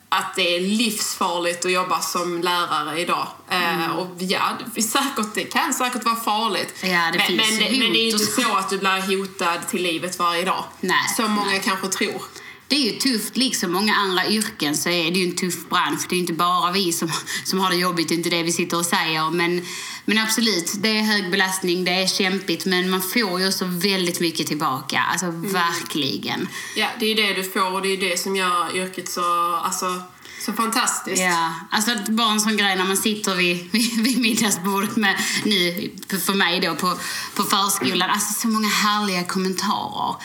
att 0.09 0.35
det 0.37 0.57
är 0.57 0.61
livsfarligt 0.61 1.65
att 1.65 1.73
jobba 1.73 2.01
som 2.01 2.43
lärare 2.43 3.01
idag. 3.01 3.27
Eh, 3.51 3.97
och 3.99 4.09
ja, 4.19 4.49
det, 4.75 4.83
säkert, 4.83 5.35
det 5.35 5.45
kan 5.45 5.75
säkert 5.75 6.05
vara 6.05 6.17
farligt. 6.17 6.75
Mm. 6.83 6.95
Ja, 6.95 7.11
det 7.13 7.19
men, 7.19 7.37
men, 7.37 7.59
det- 7.59 7.79
men 7.79 7.93
det 7.93 7.99
är 7.99 8.13
inte 8.13 8.27
så 8.27 8.57
att 8.57 8.71
du 8.71 8.79
blir 8.79 9.19
hotad 9.19 9.69
till 9.71 9.83
livet 9.83 10.19
varje 10.19 10.45
dag. 10.45 10.65
Nej, 10.81 10.97
Som 11.17 11.31
många 11.31 11.59
kanske 11.59 11.89
tror. 11.89 12.23
Det 12.69 12.77
är 12.77 12.93
ju 12.93 12.99
tufft, 12.99 13.37
liksom 13.37 13.73
många 13.73 13.95
andra 13.95 14.29
yrken 14.29 14.77
så 14.77 14.89
är 14.89 15.11
det 15.11 15.19
ju 15.19 15.29
en 15.31 15.37
tuff 15.37 15.69
bransch. 15.69 16.01
Det 16.09 16.15
är 16.15 16.17
ju 16.17 16.21
inte 16.21 16.33
bara 16.33 16.73
vi 16.73 16.93
som, 16.93 17.11
som 17.45 17.61
har 17.61 17.71
det 17.71 17.77
jobbigt, 17.77 18.09
det 18.09 18.15
är 18.15 18.17
inte 18.17 18.31
det 18.31 18.43
vi 18.43 18.53
sitter 18.53 18.77
och 18.79 18.87
säger. 18.87 19.31
Men, 19.31 19.67
men 20.05 20.19
absolut, 20.19 20.73
det 20.79 20.89
är 20.99 21.03
hög 21.03 21.31
belastning, 21.31 21.85
det 21.85 21.91
är 21.91 22.07
kämpigt 22.07 22.67
men 22.67 22.91
man 22.91 23.03
får 23.03 23.41
ju 23.41 23.49
också 23.49 23.65
väldigt 23.65 24.21
mycket 24.21 24.47
tillbaka. 24.47 25.01
Alltså 25.13 25.27
verkligen. 25.31 26.49
Ja, 26.77 26.89
det 27.01 27.07
är 27.07 27.15
det 27.17 27.33
du 27.43 27.51
får 27.51 27.73
och 27.73 27.83
det 27.83 27.89
är 27.89 28.11
det 28.11 28.21
som 28.21 28.37
gör 28.37 28.77
yrket 28.77 29.09
så, 29.11 29.55
alltså, 29.65 30.03
så 30.47 30.53
fantastiskt. 30.53 31.23
Ja, 31.23 31.55
alltså 31.71 31.91
att 31.93 32.09
bara 32.09 32.33
en 32.33 32.41
sån 32.41 32.57
grej 32.57 32.77
när 32.77 32.85
man 32.85 32.97
sitter 32.97 33.35
vid, 33.35 33.69
vid, 33.73 34.05
vid 34.05 34.19
middagsbordet 34.19 34.97
med, 34.97 35.17
nu 35.45 35.91
för- 36.11 36.17
för 36.19 36.35
mig 36.35 36.61
då 36.61 36.75
på, 36.75 36.99
på 37.35 37.43
förskolan, 37.43 38.11
alltså 38.11 38.33
så 38.41 38.49
många 38.49 38.69
härliga 38.69 39.25
kommentarer. 39.25 40.17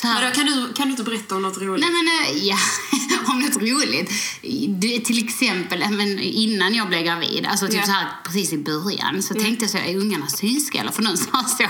Så 0.00 0.06
här, 0.06 0.20
Men 0.20 0.28
då, 0.30 0.34
kan, 0.36 0.46
du, 0.46 0.72
kan 0.72 0.86
du 0.86 0.90
inte 0.90 1.02
berätta 1.02 1.36
om 1.36 1.42
något 1.42 1.58
roligt? 1.58 1.80
Nej 1.86 1.90
men 1.90 2.36
eh, 2.36 2.44
ja, 2.46 2.58
om 3.32 3.38
något 3.38 3.56
roligt. 3.56 4.10
Det, 4.80 5.00
till 5.00 5.24
exempel 5.24 5.82
eh, 5.82 5.90
men 5.90 6.18
innan 6.18 6.74
jag 6.74 6.88
blev 6.88 7.02
gravid, 7.04 7.46
alltså 7.50 7.66
typ 7.66 7.76
Ja. 7.76 7.82
så 7.86 7.90
här 7.92 8.06
precis 8.24 8.52
i 8.52 8.58
början, 8.58 9.22
så 9.22 9.34
tänkte 9.34 9.64
jag 9.64 9.70
så, 9.70 9.78
är 9.78 9.96
ungarna 9.96 10.26
synskalla? 10.26 10.92
För 10.92 11.02
någon 11.02 11.16
sa 11.26 11.42
så, 11.44 11.62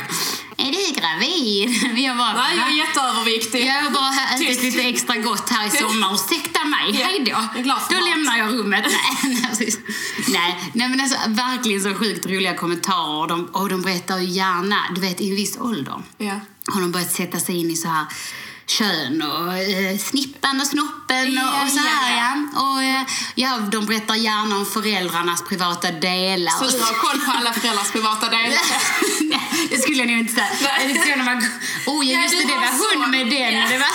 är 0.57 0.71
du 0.73 1.01
gravid? 1.01 1.83
Men 1.95 2.03
Jag 2.03 2.17
bara, 2.17 2.33
Nej, 2.33 2.57
jag 2.57 2.69
är 2.69 2.77
jätteöverviktig. 2.77 3.67
Jag 3.67 3.83
har 3.83 3.91
bara 3.91 4.35
ätit 4.35 4.63
lite 4.63 4.83
extra 4.83 5.17
gott 5.17 5.49
här 5.51 5.67
i 5.67 5.71
sommar. 5.71 6.15
Ursäkta 6.15 6.65
mig, 6.65 7.01
Ja, 7.01 7.07
hej 7.07 7.25
då. 7.25 7.63
Då 7.91 8.05
lämnar 8.05 8.39
jag 8.39 8.53
rummet. 8.53 8.85
Nej, 10.29 10.71
nej, 10.75 10.89
men 10.89 11.01
alltså 11.01 11.17
verkligen 11.29 11.81
så 11.81 11.95
sjukt 11.95 12.27
roliga 12.27 12.55
kommentarer. 12.57 13.21
Och 13.21 13.29
de, 13.29 13.45
och 13.53 13.69
de 13.69 13.83
berättar 13.83 14.19
ju 14.19 14.29
gärna, 14.29 14.77
du 14.95 15.01
vet 15.01 15.21
i 15.21 15.31
en 15.31 15.37
viss 15.37 15.57
ålder 15.61 16.03
Ja. 16.19 16.41
Har 16.73 16.81
de 16.81 16.93
börjat 16.93 17.13
sätta 17.13 17.41
sig 17.41 17.61
in 17.61 17.71
i 17.71 17.77
så 17.77 17.89
här 17.89 18.07
kön 18.67 19.23
och 19.23 19.59
eh, 19.59 19.99
snippan 19.99 20.61
och 20.61 20.67
snoppen 20.67 21.39
och, 21.39 21.63
och 21.63 21.71
så 21.71 21.79
här 21.79 22.17
ja. 22.17 22.61
Och, 22.61 22.83
eh, 22.83 23.03
ja. 23.35 23.59
De 23.73 23.87
berättar 23.87 24.15
gärna 24.15 24.57
om 24.57 24.67
föräldrarnas 24.67 25.43
privata 25.49 25.93
delar. 25.93 26.53
Så 26.53 26.77
du 26.77 26.83
har 26.83 26.95
koll 26.95 27.21
på 27.21 27.31
alla 27.31 27.53
föräldrars 27.53 27.91
privata 27.93 28.29
delar? 28.29 28.59
Nej, 29.21 29.69
det 29.71 29.79
skulle 29.79 29.97
jag 29.99 30.09
nog 30.09 30.19
inte 30.19 30.35
säga. 30.35 30.49
Nej. 30.79 31.03
Det 31.17 31.23
man, 31.23 31.39
oh, 31.87 32.07
ja, 32.07 32.23
just 32.23 32.35
det, 32.35 32.45
det 32.45 32.55
var 32.55 33.01
hon 33.03 33.11
med 33.11 33.27
den. 33.27 33.55
Ja. 33.55 33.69
Det 33.69 33.79
var, 33.79 33.89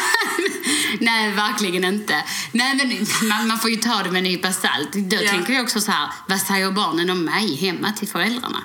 nej, 1.00 1.32
verkligen 1.32 1.84
inte. 1.84 2.24
Nej, 2.51 2.75
men 2.75 3.08
man, 3.30 3.48
man 3.48 3.60
får 3.60 3.70
ju 3.70 3.75
ta 3.75 4.04
det 4.04 4.12
med 4.12 4.18
en 4.18 4.24
nypa 4.24 4.54
salt. 4.54 4.94
Då 4.94 5.16
Ja. 5.16 5.32
tänker 5.32 5.54
jag 5.54 5.63
också 5.63 5.82
så 5.82 5.92
här, 5.92 6.10
vad 6.28 6.40
säger 6.42 6.72
barnen 6.72 7.10
om 7.10 7.25
mig 7.25 7.56
hemma 7.56 7.92
till 7.92 8.08
föräldrarna? 8.08 8.63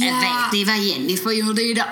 Ja. 0.00 0.06
Jag 0.06 0.20
vet 0.20 0.52
ni 0.52 0.64
vad 0.64 0.78
Jennifer 0.78 1.30
gjorde 1.30 1.62
idag? 1.62 1.84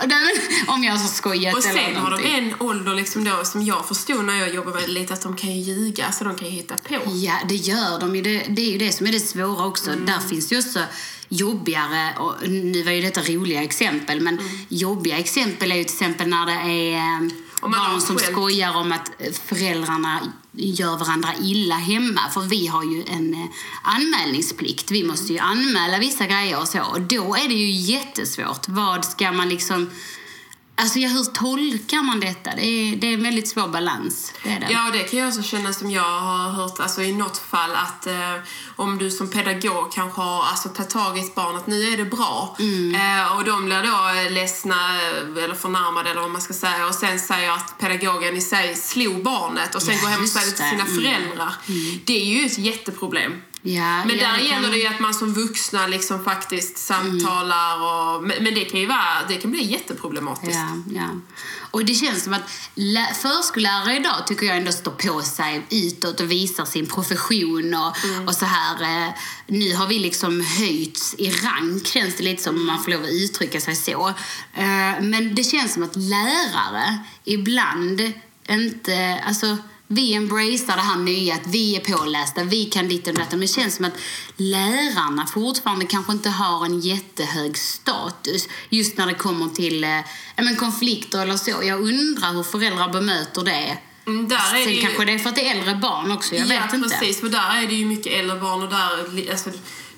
Om 0.66 0.84
jag 0.84 0.92
har 0.92 1.08
skojat 1.08 1.54
Och 1.54 1.66
eller 1.66 1.78
sen 1.84 1.96
har 1.96 2.10
de 2.10 2.24
en 2.38 2.54
ålder 2.58 2.94
liksom 2.94 3.24
då, 3.24 3.44
som 3.44 3.62
jag 3.64 3.88
förstod 3.88 4.24
när 4.24 4.34
jag 4.40 4.54
jobbade 4.54 4.76
med 4.76 4.84
det 4.84 4.92
lite 4.92 5.14
att 5.14 5.22
de 5.22 5.36
kan 5.36 5.50
ju 5.50 5.60
ljuga, 5.74 6.12
så 6.12 6.24
de 6.24 6.34
kan 6.36 6.48
ju 6.48 6.54
hitta 6.54 6.74
på. 6.88 6.94
Ja, 7.06 7.34
det 7.48 7.54
gör 7.54 8.00
de 8.00 8.16
ju. 8.16 8.22
Det, 8.22 8.38
det 8.48 8.62
är 8.62 8.72
ju 8.72 8.78
det 8.78 8.92
som 8.92 9.06
är 9.06 9.12
det 9.12 9.20
svåra 9.20 9.66
också. 9.66 9.90
Mm. 9.90 10.06
Där 10.06 10.18
finns 10.28 10.52
ju 10.52 10.58
också 10.58 10.80
jobbigare, 11.28 12.12
och 12.18 12.34
nu 12.48 12.82
var 12.82 12.92
ju 12.92 13.02
detta 13.02 13.20
roliga 13.22 13.62
exempel, 13.62 14.20
men 14.20 14.38
Mm. 14.38 14.50
jobbiga 14.68 15.18
exempel 15.18 15.72
är 15.72 15.76
ju 15.76 15.84
till 15.84 15.94
exempel 15.94 16.28
när 16.28 16.46
det 16.46 16.52
är 16.52 16.96
eh, 16.96 17.28
barn 17.62 18.00
som 18.00 18.18
skämt. 18.18 18.30
skojar 18.32 18.76
om 18.76 18.92
att 18.92 19.10
föräldrarna 19.46 20.20
gör 20.52 20.96
varandra 20.96 21.28
illa 21.42 21.74
hemma. 21.74 22.20
För 22.34 22.40
vi 22.40 22.66
har 22.66 22.84
ju 22.84 23.04
en 23.06 23.34
eh, 23.34 23.46
anmälningsplikt. 23.82 24.90
Vi 24.90 25.04
måste 25.04 25.32
ju 25.32 25.38
anmäla 25.38 25.98
vissa 25.98 26.26
grejer 26.26 26.60
och 26.60 26.68
så. 26.68 26.82
Och 26.82 27.00
då 27.00 27.34
är 27.34 27.48
det 27.48 27.54
ju 27.54 27.70
jättesvårt. 27.70 28.68
Vad 28.68 29.04
ska 29.04 29.32
man 29.32 29.48
liksom... 29.48 29.90
Alltså 30.80 30.98
ja, 30.98 31.08
hur 31.08 31.24
tolkar 31.24 32.02
man 32.02 32.20
detta? 32.20 32.50
Det 32.56 32.64
är, 32.66 32.96
det 32.96 33.06
är 33.06 33.14
en 33.14 33.22
väldigt 33.22 33.48
svår 33.48 33.68
balans. 33.68 34.32
Det 34.42 34.48
det. 34.48 34.66
Ja, 34.70 34.90
det 34.92 34.98
kan 34.98 35.18
jag 35.18 35.28
också 35.28 35.42
känna 35.42 35.72
som 35.72 35.90
jag 35.90 36.02
har 36.20 36.50
hört 36.50 36.80
alltså, 36.80 37.02
i 37.02 37.12
något 37.12 37.38
fall 37.38 37.70
att 37.74 38.06
eh, 38.06 38.34
om 38.76 38.98
du 38.98 39.10
som 39.10 39.28
pedagog 39.30 39.92
kanske 39.92 40.20
har 40.20 40.42
alltså, 40.44 40.68
tagit 40.68 40.90
tag 40.90 41.18
i 41.18 41.20
ett 41.20 41.34
barn 41.34 41.56
att 41.56 41.66
nu 41.66 41.92
är 41.92 41.96
det 41.96 42.04
bra 42.04 42.56
eh, 42.58 43.36
och 43.36 43.44
de 43.44 43.64
blir 43.64 43.82
då 43.82 44.20
eh, 44.26 44.32
ledsna 44.32 44.74
eh, 45.00 45.44
eller 45.44 45.54
förnärmade 45.54 46.10
eller 46.10 46.20
vad 46.20 46.30
man 46.30 46.40
ska 46.42 46.54
säga 46.54 46.86
och 46.86 46.94
sen 46.94 47.18
säger 47.20 47.50
att 47.50 47.78
pedagogen 47.78 48.36
i 48.36 48.40
sig 48.40 48.74
slog 48.76 49.22
barnet 49.22 49.74
och 49.74 49.82
sen 49.82 49.94
Ja, 49.94 50.00
går 50.00 50.08
hem 50.08 50.22
och 50.22 50.28
säger 50.28 50.46
det 50.46 50.56
till 50.56 50.68
sina 50.70 50.82
Mm. 50.82 50.94
föräldrar. 50.96 51.54
Det 52.04 52.20
är 52.20 52.24
ju 52.40 52.46
ett 52.46 52.58
jätteproblem. 52.58 53.32
Ja, 53.62 54.04
Men 54.04 54.16
ja, 54.18 54.28
där 54.28 54.32
det 54.32 54.38
kan- 54.38 54.46
gäller 54.46 54.70
det 54.70 54.76
ju 54.78 54.86
att 54.86 55.00
man 55.00 55.14
som 55.14 55.34
vuxna 55.34 55.86
liksom 55.86 56.24
faktiskt 56.24 56.78
samtalar 56.78 57.76
och, 57.80 58.22
men, 58.22 58.44
det 58.54 58.64
kan 58.64 58.80
ju 58.80 58.86
vara, 58.86 59.26
det 59.28 59.34
kan 59.36 59.50
bli 59.50 59.62
jätteproblematiskt. 59.72 60.54
Ja, 60.54 60.82
ja. 61.00 61.08
Och 61.70 61.84
det 61.84 61.94
känns 61.94 62.24
som 62.24 62.32
att 62.32 62.42
lä- 62.74 63.14
förskollärare 63.22 63.96
idag 63.96 64.26
tycker 64.26 64.46
jag 64.46 64.56
ändå 64.56 64.72
står 64.72 64.90
på 64.90 65.22
sig 65.22 65.66
utåt 65.70 66.20
och 66.20 66.30
visar 66.30 66.64
sin 66.64 66.86
profession 66.86 67.74
och, 67.74 68.04
Mm. 68.04 68.28
och 68.28 68.34
så 68.34 68.44
här. 68.44 68.82
Eh, 69.06 69.12
nu 69.46 69.74
har 69.74 69.86
vi 69.86 69.98
liksom 69.98 70.40
höjts 70.40 71.14
i 71.18 71.30
rank 71.30 71.86
känns 71.86 72.16
det 72.16 72.22
lite 72.22 72.42
som 72.42 72.54
om 72.56 72.66
man 72.66 72.82
får 72.84 72.90
lov 72.90 73.02
att 73.02 73.10
uttrycka 73.10 73.60
sig 73.60 73.76
så. 73.76 74.08
Eh, 74.54 75.00
men 75.00 75.34
det 75.34 75.44
känns 75.44 75.74
som 75.74 75.82
att 75.82 75.96
lärare 75.96 76.98
ibland 77.24 78.12
inte, 78.48 79.22
alltså 79.26 79.56
vi 79.92 80.14
embracear 80.14 80.76
det 80.76 80.82
här 80.82 80.96
nya, 80.96 81.34
att 81.34 81.46
vi 81.46 81.76
är 81.76 81.80
pålästa, 81.80 82.44
vi 82.44 82.64
kan 82.64 82.88
ditt 82.88 83.08
och 83.08 83.14
detta. 83.14 83.30
Men 83.30 83.40
det 83.40 83.46
känns 83.46 83.76
som 83.76 83.84
att 83.84 83.92
lärarna 84.36 85.26
fortfarande 85.26 85.86
kanske 85.86 86.12
inte 86.12 86.30
har 86.30 86.64
en 86.64 86.80
jättehög 86.80 87.58
status 87.58 88.48
just 88.68 88.96
när 88.96 89.06
det 89.06 89.14
kommer 89.14 89.48
till 89.48 89.84
eh, 89.84 89.90
ja, 90.36 90.42
men 90.42 90.56
konflikter 90.56 91.22
eller 91.22 91.36
så. 91.36 91.50
Jag 91.62 91.80
undrar 91.80 92.32
hur 92.32 92.42
föräldrar 92.42 92.92
bemöter 92.92 93.44
det. 93.44 93.78
Mm, 94.06 94.28
där 94.28 94.36
är 94.36 94.58
det 94.58 94.64
Sen 94.64 94.74
ju, 94.74 94.80
kanske 94.80 95.04
det 95.04 95.12
är 95.12 95.18
för 95.18 95.28
att 95.28 95.36
det 95.36 95.48
är 95.48 95.58
äldre 95.58 95.74
barn 95.74 96.10
också, 96.12 96.34
jag 96.34 96.46
ja, 96.46 96.60
vet 96.60 96.74
inte. 96.74 96.88
precis. 96.88 97.20
För 97.20 97.28
där 97.28 97.62
är 97.62 97.66
det 97.66 97.74
ju 97.74 97.86
mycket 97.86 98.12
äldre 98.12 98.40
barn 98.40 98.62
och 98.62 98.68
där, 98.68 99.30
alltså, 99.30 99.50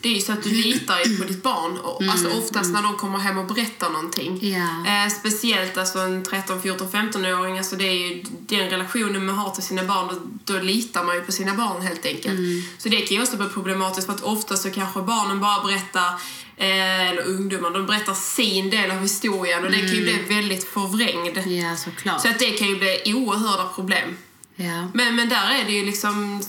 det 0.03 0.09
är 0.09 0.15
ju 0.15 0.21
så 0.21 0.33
att 0.33 0.43
du 0.43 0.51
litar 0.51 0.99
ju 1.07 1.17
på 1.19 1.25
ditt 1.25 1.43
barn. 1.43 1.79
Och, 1.79 2.03
alltså 2.03 2.29
oftast 2.29 2.71
när 2.73 2.83
de 2.83 2.97
kommer 2.97 3.19
hem 3.19 3.39
och 3.39 3.47
berättar 3.47 3.91
någonting. 3.91 4.29
Mm, 4.39 4.53
Ja. 4.85 5.05
Eh, 5.05 5.11
speciellt 5.13 5.79
alltså 5.79 5.99
en 5.99 6.23
13, 6.25 6.63
14, 6.63 6.89
15-åring. 6.89 7.59
Alltså 7.59 7.77
det 7.77 7.85
är 7.89 7.93
ju 7.95 8.23
den 8.47 8.71
relationen 8.71 9.27
man 9.27 9.35
har 9.39 9.51
till 9.51 9.63
sina 9.63 9.85
barn. 9.85 10.07
Och 10.09 10.17
då 10.45 10.59
litar 10.59 11.05
man 11.05 11.15
ju 11.15 11.21
på 11.21 11.33
sina 11.33 11.55
barn 11.55 11.83
helt 11.83 12.07
enkelt. 12.07 12.39
Mm. 12.39 12.63
Så 12.79 12.89
det 12.89 12.97
kan 13.01 13.17
ju 13.17 13.23
också 13.23 13.37
bli 13.37 13.47
problematiskt 13.49 14.07
för 14.07 14.15
att 14.15 14.23
ofta 14.23 14.57
så 14.57 14.71
kanske 14.71 15.03
barnen 15.03 15.41
bara 15.41 15.65
berättar 15.65 16.09
eh, 16.57 17.09
eller 17.11 17.23
ungdomar, 17.27 17.71
de 17.71 17.87
berättar 17.87 18.15
sin 18.15 18.71
del 18.71 18.91
av 18.91 19.01
historien 19.03 19.65
och 19.65 19.71
det 19.71 19.79
kan 19.79 19.87
ju 19.89 20.09
Mm. 20.11 20.25
bli 20.27 20.35
väldigt 20.37 20.65
förvrängd. 20.65 21.39
Såklart. 21.79 22.21
Så 22.23 22.29
att 22.29 22.39
det 22.39 22.51
kan 22.51 22.69
ju 22.69 22.77
bli 22.79 23.03
oerhörda 23.15 23.69
problem. 23.75 24.17
Ja. 24.57 24.89
Men, 24.95 25.17
men 25.17 25.29
där 25.29 25.51
är 25.61 25.65
det 25.65 25.73
ju 25.73 25.85
liksom... 25.85 26.43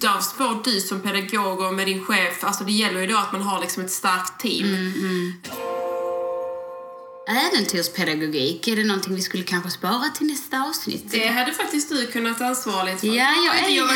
Där 0.00 0.20
får 0.36 0.64
du 0.64 0.80
som 0.80 1.00
pedagog 1.00 1.60
och 1.60 1.74
med 1.74 1.86
din 1.86 2.04
chef, 2.04 2.44
alltså 2.44 2.64
det 2.64 2.72
gäller 2.72 3.00
ju 3.00 3.06
då 3.06 3.16
att 3.16 3.32
man 3.32 3.42
har 3.42 3.60
liksom 3.60 3.84
ett 3.84 3.90
starkt 3.90 4.40
team. 4.40 4.64
Mm. 4.74 5.32
Äventyrspedagogik, 7.28 8.68
är 8.68 8.76
det 8.76 8.84
någonting 8.84 9.14
vi 9.14 9.22
skulle 9.22 9.42
kanske 9.44 9.70
spara 9.70 10.08
till 10.16 10.26
nästa 10.26 10.62
avsnitt? 10.62 11.04
Det 11.10 11.26
hade 11.28 11.52
faktiskt 11.52 11.88
du 11.88 12.06
kunnat 12.06 12.40
ansvarligt 12.40 13.00
för. 13.00 13.06
Ja, 13.06 13.12
jag 13.46 13.54
är- 13.54 13.58
inte, 13.58 13.72
jag, 13.72 13.90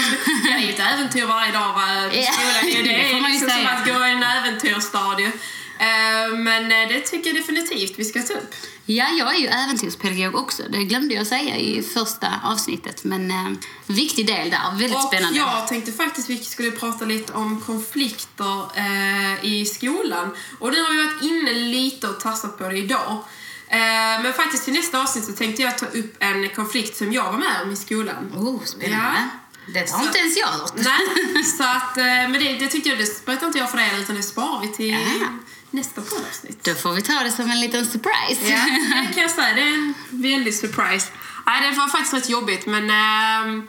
är 0.54 0.62
ju 0.66 0.70
ett 0.72 0.80
äventyr 0.94 1.24
varje 1.26 1.52
dag 1.52 1.72
va, 1.74 1.86
på 2.10 2.22
skolan. 2.22 2.84
Det 2.84 2.94
är 3.04 3.14
ju 3.14 3.22
liksom 3.32 3.50
som 3.50 3.66
att 3.66 3.86
gå 3.86 4.06
i 4.06 4.10
en 4.10 4.22
äventyrsstadie. 4.22 5.32
Eh, 5.78 6.36
Men 6.38 6.62
eh, 6.72 6.88
det 6.88 7.00
tycker 7.00 7.30
jag 7.30 7.36
definitivt 7.42 7.94
vi 7.98 8.04
ska 8.04 8.22
ta 8.22 8.32
upp. 8.34 8.54
Ja, 8.86 9.08
jag 9.18 9.34
är 9.34 9.38
ju 9.38 9.46
äventyrspedagog 9.46 10.34
också. 10.42 10.62
Det 10.68 10.84
glömde 10.84 11.14
jag 11.14 11.26
säga 11.26 11.56
i 11.56 11.82
första 11.82 12.28
avsnittet. 12.44 13.04
Men 13.04 13.30
eh, 13.30 13.50
viktig 13.86 14.26
del 14.26 14.50
där. 14.50 14.70
Väldigt 14.70 14.94
Och 14.96 15.02
spännande. 15.02 15.38
jag 15.38 15.68
tänkte 15.68 15.92
faktiskt 15.92 16.30
vi 16.30 16.38
skulle 16.44 16.70
prata 16.70 17.04
lite 17.04 17.32
om 17.32 17.60
konflikter 17.60 18.60
eh, 18.76 19.44
i 19.44 19.66
skolan. 19.66 20.30
Och 20.58 20.72
nu 20.72 20.82
har 20.82 20.90
vi 20.90 20.96
varit 21.06 21.22
inne 21.22 21.52
lite 21.52 22.08
och 22.08 22.20
tassat 22.20 22.58
på 22.58 22.68
det 22.68 22.78
idag. 22.78 23.24
Eh, 23.68 24.22
men 24.22 24.32
faktiskt 24.32 24.64
till 24.64 24.72
nästa 24.74 25.00
avsnitt 25.02 25.24
så 25.24 25.32
tänkte 25.32 25.62
jag 25.62 25.78
ta 25.78 25.86
upp 25.86 26.16
en 26.18 26.48
konflikt 26.48 26.96
som 26.96 27.12
jag 27.12 27.24
var 27.32 27.38
med 27.38 27.62
om 27.64 27.70
i 27.72 27.76
skolan. 27.76 28.32
Oh, 28.36 28.64
spännande. 28.64 29.28
Det 29.74 29.90
har 29.90 30.02
inte 30.06 30.18
ens 30.18 30.36
jag 30.38 30.46
hört. 30.46 30.72
Nej, 30.76 31.44
så 31.58 31.62
att, 31.64 31.96
eh, 31.98 32.04
men 32.04 32.32
det, 32.32 32.52
det 32.52 32.66
tyckte 32.68 32.88
jag, 32.88 32.98
det 32.98 33.24
berättar 33.26 33.46
inte 33.46 33.58
jag 33.58 33.70
för 33.70 33.78
dig 33.78 33.90
utan 34.00 34.16
det 34.16 34.22
sparar 34.22 34.60
vi 34.60 34.68
till 34.68 34.90
Ja. 35.20 35.26
Nästa 35.70 36.00
poddavsnitt. 36.00 36.64
Då 36.64 36.74
får 36.74 36.92
vi 36.92 37.02
ta 37.02 37.12
det 37.12 37.30
som 37.30 37.50
en 37.50 37.60
liten 37.60 37.86
surprise. 37.86 38.52
Ja, 38.52 38.64
det 39.06 39.12
kan 39.14 39.22
jag 39.22 39.30
säga. 39.30 39.54
Det 39.54 39.60
är 39.60 39.74
en 39.74 39.94
väldig 40.10 40.54
surprise. 40.54 41.06
Nej, 41.46 41.70
det 41.70 41.76
var 41.76 41.88
faktiskt 41.88 42.14
rätt 42.14 42.28
jobbigt 42.28 42.66
men 42.66 42.90
ehm, 42.90 43.66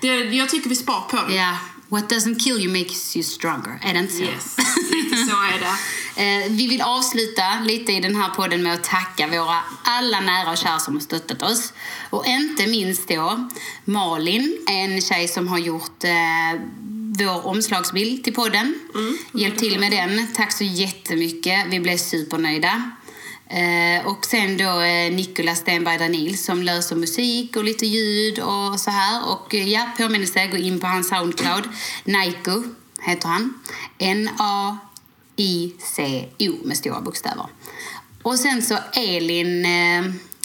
det, 0.00 0.08
jag 0.08 0.48
tycker 0.48 0.68
vi 0.68 0.76
spar 0.76 1.00
på 1.10 1.16
det. 1.16 1.34
Ja, 1.34 1.56
What 1.90 2.08
doesn't 2.08 2.38
kill 2.38 2.60
you 2.60 2.72
makes 2.72 3.16
you 3.16 3.22
stronger. 3.22 3.78
Är 3.82 3.92
det 3.92 3.98
inte 3.98 4.12
så? 4.12 4.22
Yes, 4.22 4.56
lite 4.92 5.16
så 5.16 5.36
är 5.36 5.60
det. 5.60 5.66
Eh, 6.16 6.50
vi 6.50 6.66
vill 6.66 6.82
avsluta 6.82 7.42
lite 7.64 7.92
i 7.92 8.00
den 8.00 8.16
här 8.16 8.28
podden 8.28 8.62
med 8.62 8.74
att 8.74 8.84
tacka 8.84 9.26
våra 9.26 9.56
alla 9.82 10.20
nära 10.20 10.50
och 10.50 10.58
kära 10.58 10.78
som 10.78 10.94
har 10.94 11.00
stöttat 11.00 11.42
oss. 11.42 11.72
Och 12.10 12.26
inte 12.26 12.66
minst 12.66 13.08
då 13.08 13.48
Malin, 13.84 14.58
en 14.66 15.00
tjej 15.00 15.28
som 15.28 15.48
har 15.48 15.58
gjort 15.58 16.04
eh, 16.04 16.60
vår 17.26 17.46
omslagsbild 17.46 18.24
till 18.24 18.34
podden. 18.34 18.74
Hjälpt 19.32 19.58
till 19.58 19.80
med 19.80 19.92
den. 19.92 20.26
Tack 20.34 20.52
så 20.52 20.64
jättemycket. 20.64 21.66
Vi 21.70 21.80
blev 21.80 21.96
supernöjda. 21.96 22.90
Eh, 23.50 24.06
och 24.06 24.24
sen 24.24 24.56
då 24.56 24.80
eh, 24.80 25.12
Nicolas 25.12 25.58
Stenberg 25.58 25.98
Danil 25.98 26.38
som 26.38 26.62
löser 26.62 26.96
musik 26.96 27.56
och 27.56 27.64
lite 27.64 27.86
ljud 27.86 28.38
och 28.38 28.80
så 28.80 28.90
här. 28.90 29.28
Och 29.28 29.54
eh, 29.54 29.68
ja, 29.68 29.90
påminnelse, 29.98 30.46
gå 30.46 30.56
in 30.56 30.80
på 30.80 30.86
hans 30.86 31.08
Soundcloud. 31.08 31.68
Naiko 32.04 32.62
heter 33.02 33.28
han. 33.28 33.54
N-A-I-C-O 33.98 34.78
med 36.64 36.76
stora 36.76 37.00
bokstäver. 37.00 37.46
Och 38.22 38.38
sen 38.38 38.62
så 38.62 38.78
Elin 38.92 39.64
eh, 39.64 40.04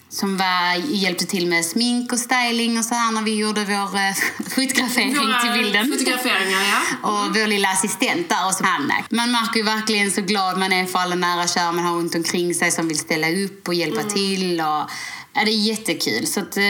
som 0.09 0.37
var, 0.37 0.75
hjälpte 0.75 1.25
till 1.25 1.47
med 1.47 1.65
smink 1.65 2.11
och 2.11 2.19
styling 2.19 2.77
och 2.77 2.85
så 2.85 2.95
här 2.95 3.11
när 3.11 3.21
vi 3.21 3.35
gjorde 3.35 3.65
vår 3.65 3.95
eh, 3.95 4.13
fotografering 4.49 5.15
till 5.41 5.63
bilden. 5.63 5.91
fotograferingar, 5.91 6.61
ja. 6.61 7.09
Och 7.09 7.35
vår 7.35 7.47
lilla 7.47 7.69
assistent 7.69 8.29
där 8.29 8.47
och 8.47 8.53
så 8.53 8.63
Hanna. 8.63 8.93
Man 9.09 9.31
märker 9.31 9.57
ju 9.57 9.63
verkligen 9.63 10.11
så 10.11 10.21
glad 10.21 10.59
man 10.59 10.73
är 10.73 10.85
för 10.85 10.99
alla 10.99 11.15
nära 11.15 11.43
och 11.43 11.49
kära 11.49 11.71
man 11.71 11.85
har 11.85 11.95
runt 11.95 12.15
omkring 12.15 12.53
sig 12.53 12.71
som 12.71 12.87
vill 12.87 12.99
ställa 12.99 13.29
upp 13.29 13.67
och 13.67 13.73
hjälpa 13.73 14.03
till. 14.03 14.61
Och, 14.61 14.89
ja, 15.33 15.45
det 15.45 15.51
är 15.51 15.67
jättekul. 15.67 16.27
Så 16.27 16.39
att, 16.39 16.57
eh, 16.57 16.63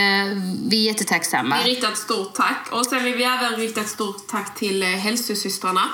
vi 0.69 0.87
är 0.87 0.91
jättetacksamma. 0.91 1.57
Vi 1.63 1.71
riktar 1.71 1.91
ett 1.91 1.97
stort 1.97 2.33
tack. 2.33 2.67
Och 2.71 2.85
sen 2.85 3.03
vill 3.03 3.15
vi 3.15 3.23
även 3.23 3.55
rikta 3.55 3.81
ett 3.81 3.89
stort 3.89 4.27
tack 4.27 4.55
till 4.55 4.83
eh, 4.83 4.89
hälsosystrarna. 4.89 5.89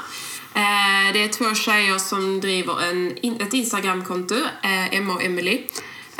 Eh, 0.53 1.13
det 1.13 1.23
är 1.23 1.27
två 1.27 1.55
tjejer 1.55 1.97
som 1.97 2.41
driver 2.41 2.83
en, 2.83 3.17
ett 3.41 3.53
Instagramkonto, 3.53 4.35
eh, 4.63 4.95
Emma 4.95 5.13
och 5.13 5.23
Emily. 5.23 5.61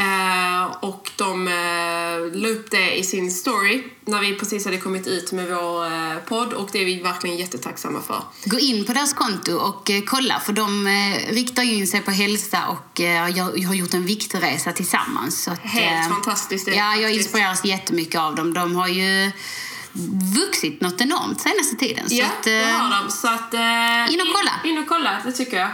Eh, 0.02 0.76
och 0.80 1.12
de 1.16 1.48
eh, 1.48 2.40
la 2.42 2.48
upp 2.48 2.72
det 2.72 2.98
i 3.00 3.04
sin 3.04 3.32
story 3.32 3.84
när 4.06 4.20
vi 4.22 4.36
precis 4.36 4.66
hade 4.66 4.78
kommit 4.78 5.08
ut 5.08 5.32
med 5.32 5.48
vår 5.48 5.86
eh, 5.86 6.18
podd 6.28 6.54
och 6.54 6.70
det 6.72 6.80
är 6.82 6.86
vi 6.86 7.02
verkligen 7.02 7.38
jättetacksamma 7.38 8.02
för. 8.02 8.22
Gå 8.46 8.60
in 8.60 8.86
på 8.86 8.94
deras 8.94 9.14
konto 9.14 9.54
och 9.56 9.90
eh, 9.90 10.02
kolla 10.06 10.40
för 10.40 10.54
de 10.54 10.88
eh, 10.88 11.34
riktar 11.34 11.64
ju 11.64 11.74
in 11.76 11.88
sig 11.88 12.02
på 12.02 12.12
hälsa 12.12 12.60
och 12.68 13.02
eh, 13.02 13.38
gör- 13.38 13.68
har 13.68 13.74
gjort 13.74 13.94
en 13.94 14.06
viktresa 14.06 14.72
tillsammans. 14.72 15.44
Så 15.44 15.52
att, 15.52 15.60
Helt 15.60 16.06
eh, 16.10 16.14
fantastiskt. 16.16 16.68
Ja, 16.68 16.74
jag 16.76 17.02
faktiskt. 17.02 17.18
inspireras 17.26 17.66
jättemycket 17.66 18.20
av 18.22 18.36
dem. 18.36 18.54
De 18.54 18.76
har 18.76 18.88
ju 18.88 19.32
vuxit 20.36 20.82
något 20.82 21.02
enormt 21.02 21.42
senaste 21.42 21.76
tiden. 21.76 22.10
Så 22.10 22.16
Ja, 22.16 22.26
att, 22.26 22.44
det 22.44 22.62
eh, 22.62 22.68
har 22.70 23.04
de. 23.04 23.12
Så 23.12 23.28
att, 23.28 23.54
eh, 23.54 24.14
in 24.14 24.22
och 24.22 24.28
kolla. 24.36 24.52
In, 24.64 24.70
in 24.72 24.78
och 24.78 24.88
kolla, 24.88 25.22
det 25.26 25.32
tycker 25.32 25.58
jag. 25.58 25.70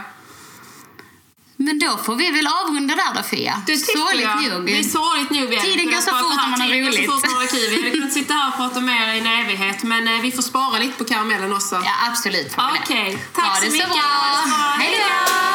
Men 1.60 1.78
då 1.78 1.96
får 1.96 2.14
vi 2.16 2.30
väl 2.30 2.46
avrunda 2.46 2.94
där 2.94 3.14
då, 3.14 3.22
Fia. 3.22 3.62
Det 3.66 3.76
Sorgligt 3.76 4.24
jag. 4.24 4.52
nog. 4.52 4.66
Det 4.66 4.78
är 4.78 4.82
sorgligt 4.82 5.30
nog. 5.30 5.60
Tiden 5.62 5.86
går 5.86 6.00
så 6.00 6.10
fort 6.10 6.36
när 6.36 6.48
man 6.50 6.60
har 6.60 6.68
Tiden 6.68 6.84
går 6.84 6.92
så 6.92 6.98
roligt. 6.98 7.10
fort 7.10 7.22
när 7.24 7.30
man 7.30 7.40
har 7.40 7.46
kul. 7.46 7.68
Vi 7.70 7.76
hade 7.82 7.90
kunnat 7.90 8.12
sitta 8.12 8.34
här 8.34 8.48
och 8.50 8.56
prata 8.56 8.80
med 8.80 9.08
er 9.08 9.14
i 9.14 9.18
en 9.18 9.26
evighet, 9.26 9.82
men 9.82 10.08
eh, 10.08 10.20
vi 10.20 10.32
får 10.32 10.42
spara 10.42 10.78
lite 10.78 10.98
på 10.98 11.04
karamellen 11.04 11.52
också. 11.52 11.74
Ja, 11.84 11.92
absolut. 12.10 12.52
Okej, 12.82 13.18
Ha 13.36 13.42
tack 13.42 13.60
det 13.60 13.66
så 13.66 13.72
mycket. 13.72 13.88
Ha 13.88 14.36
det 14.36 14.42
så 14.42 14.48
bra. 14.48 14.56
Hej 14.78 14.98
då! 15.00 15.47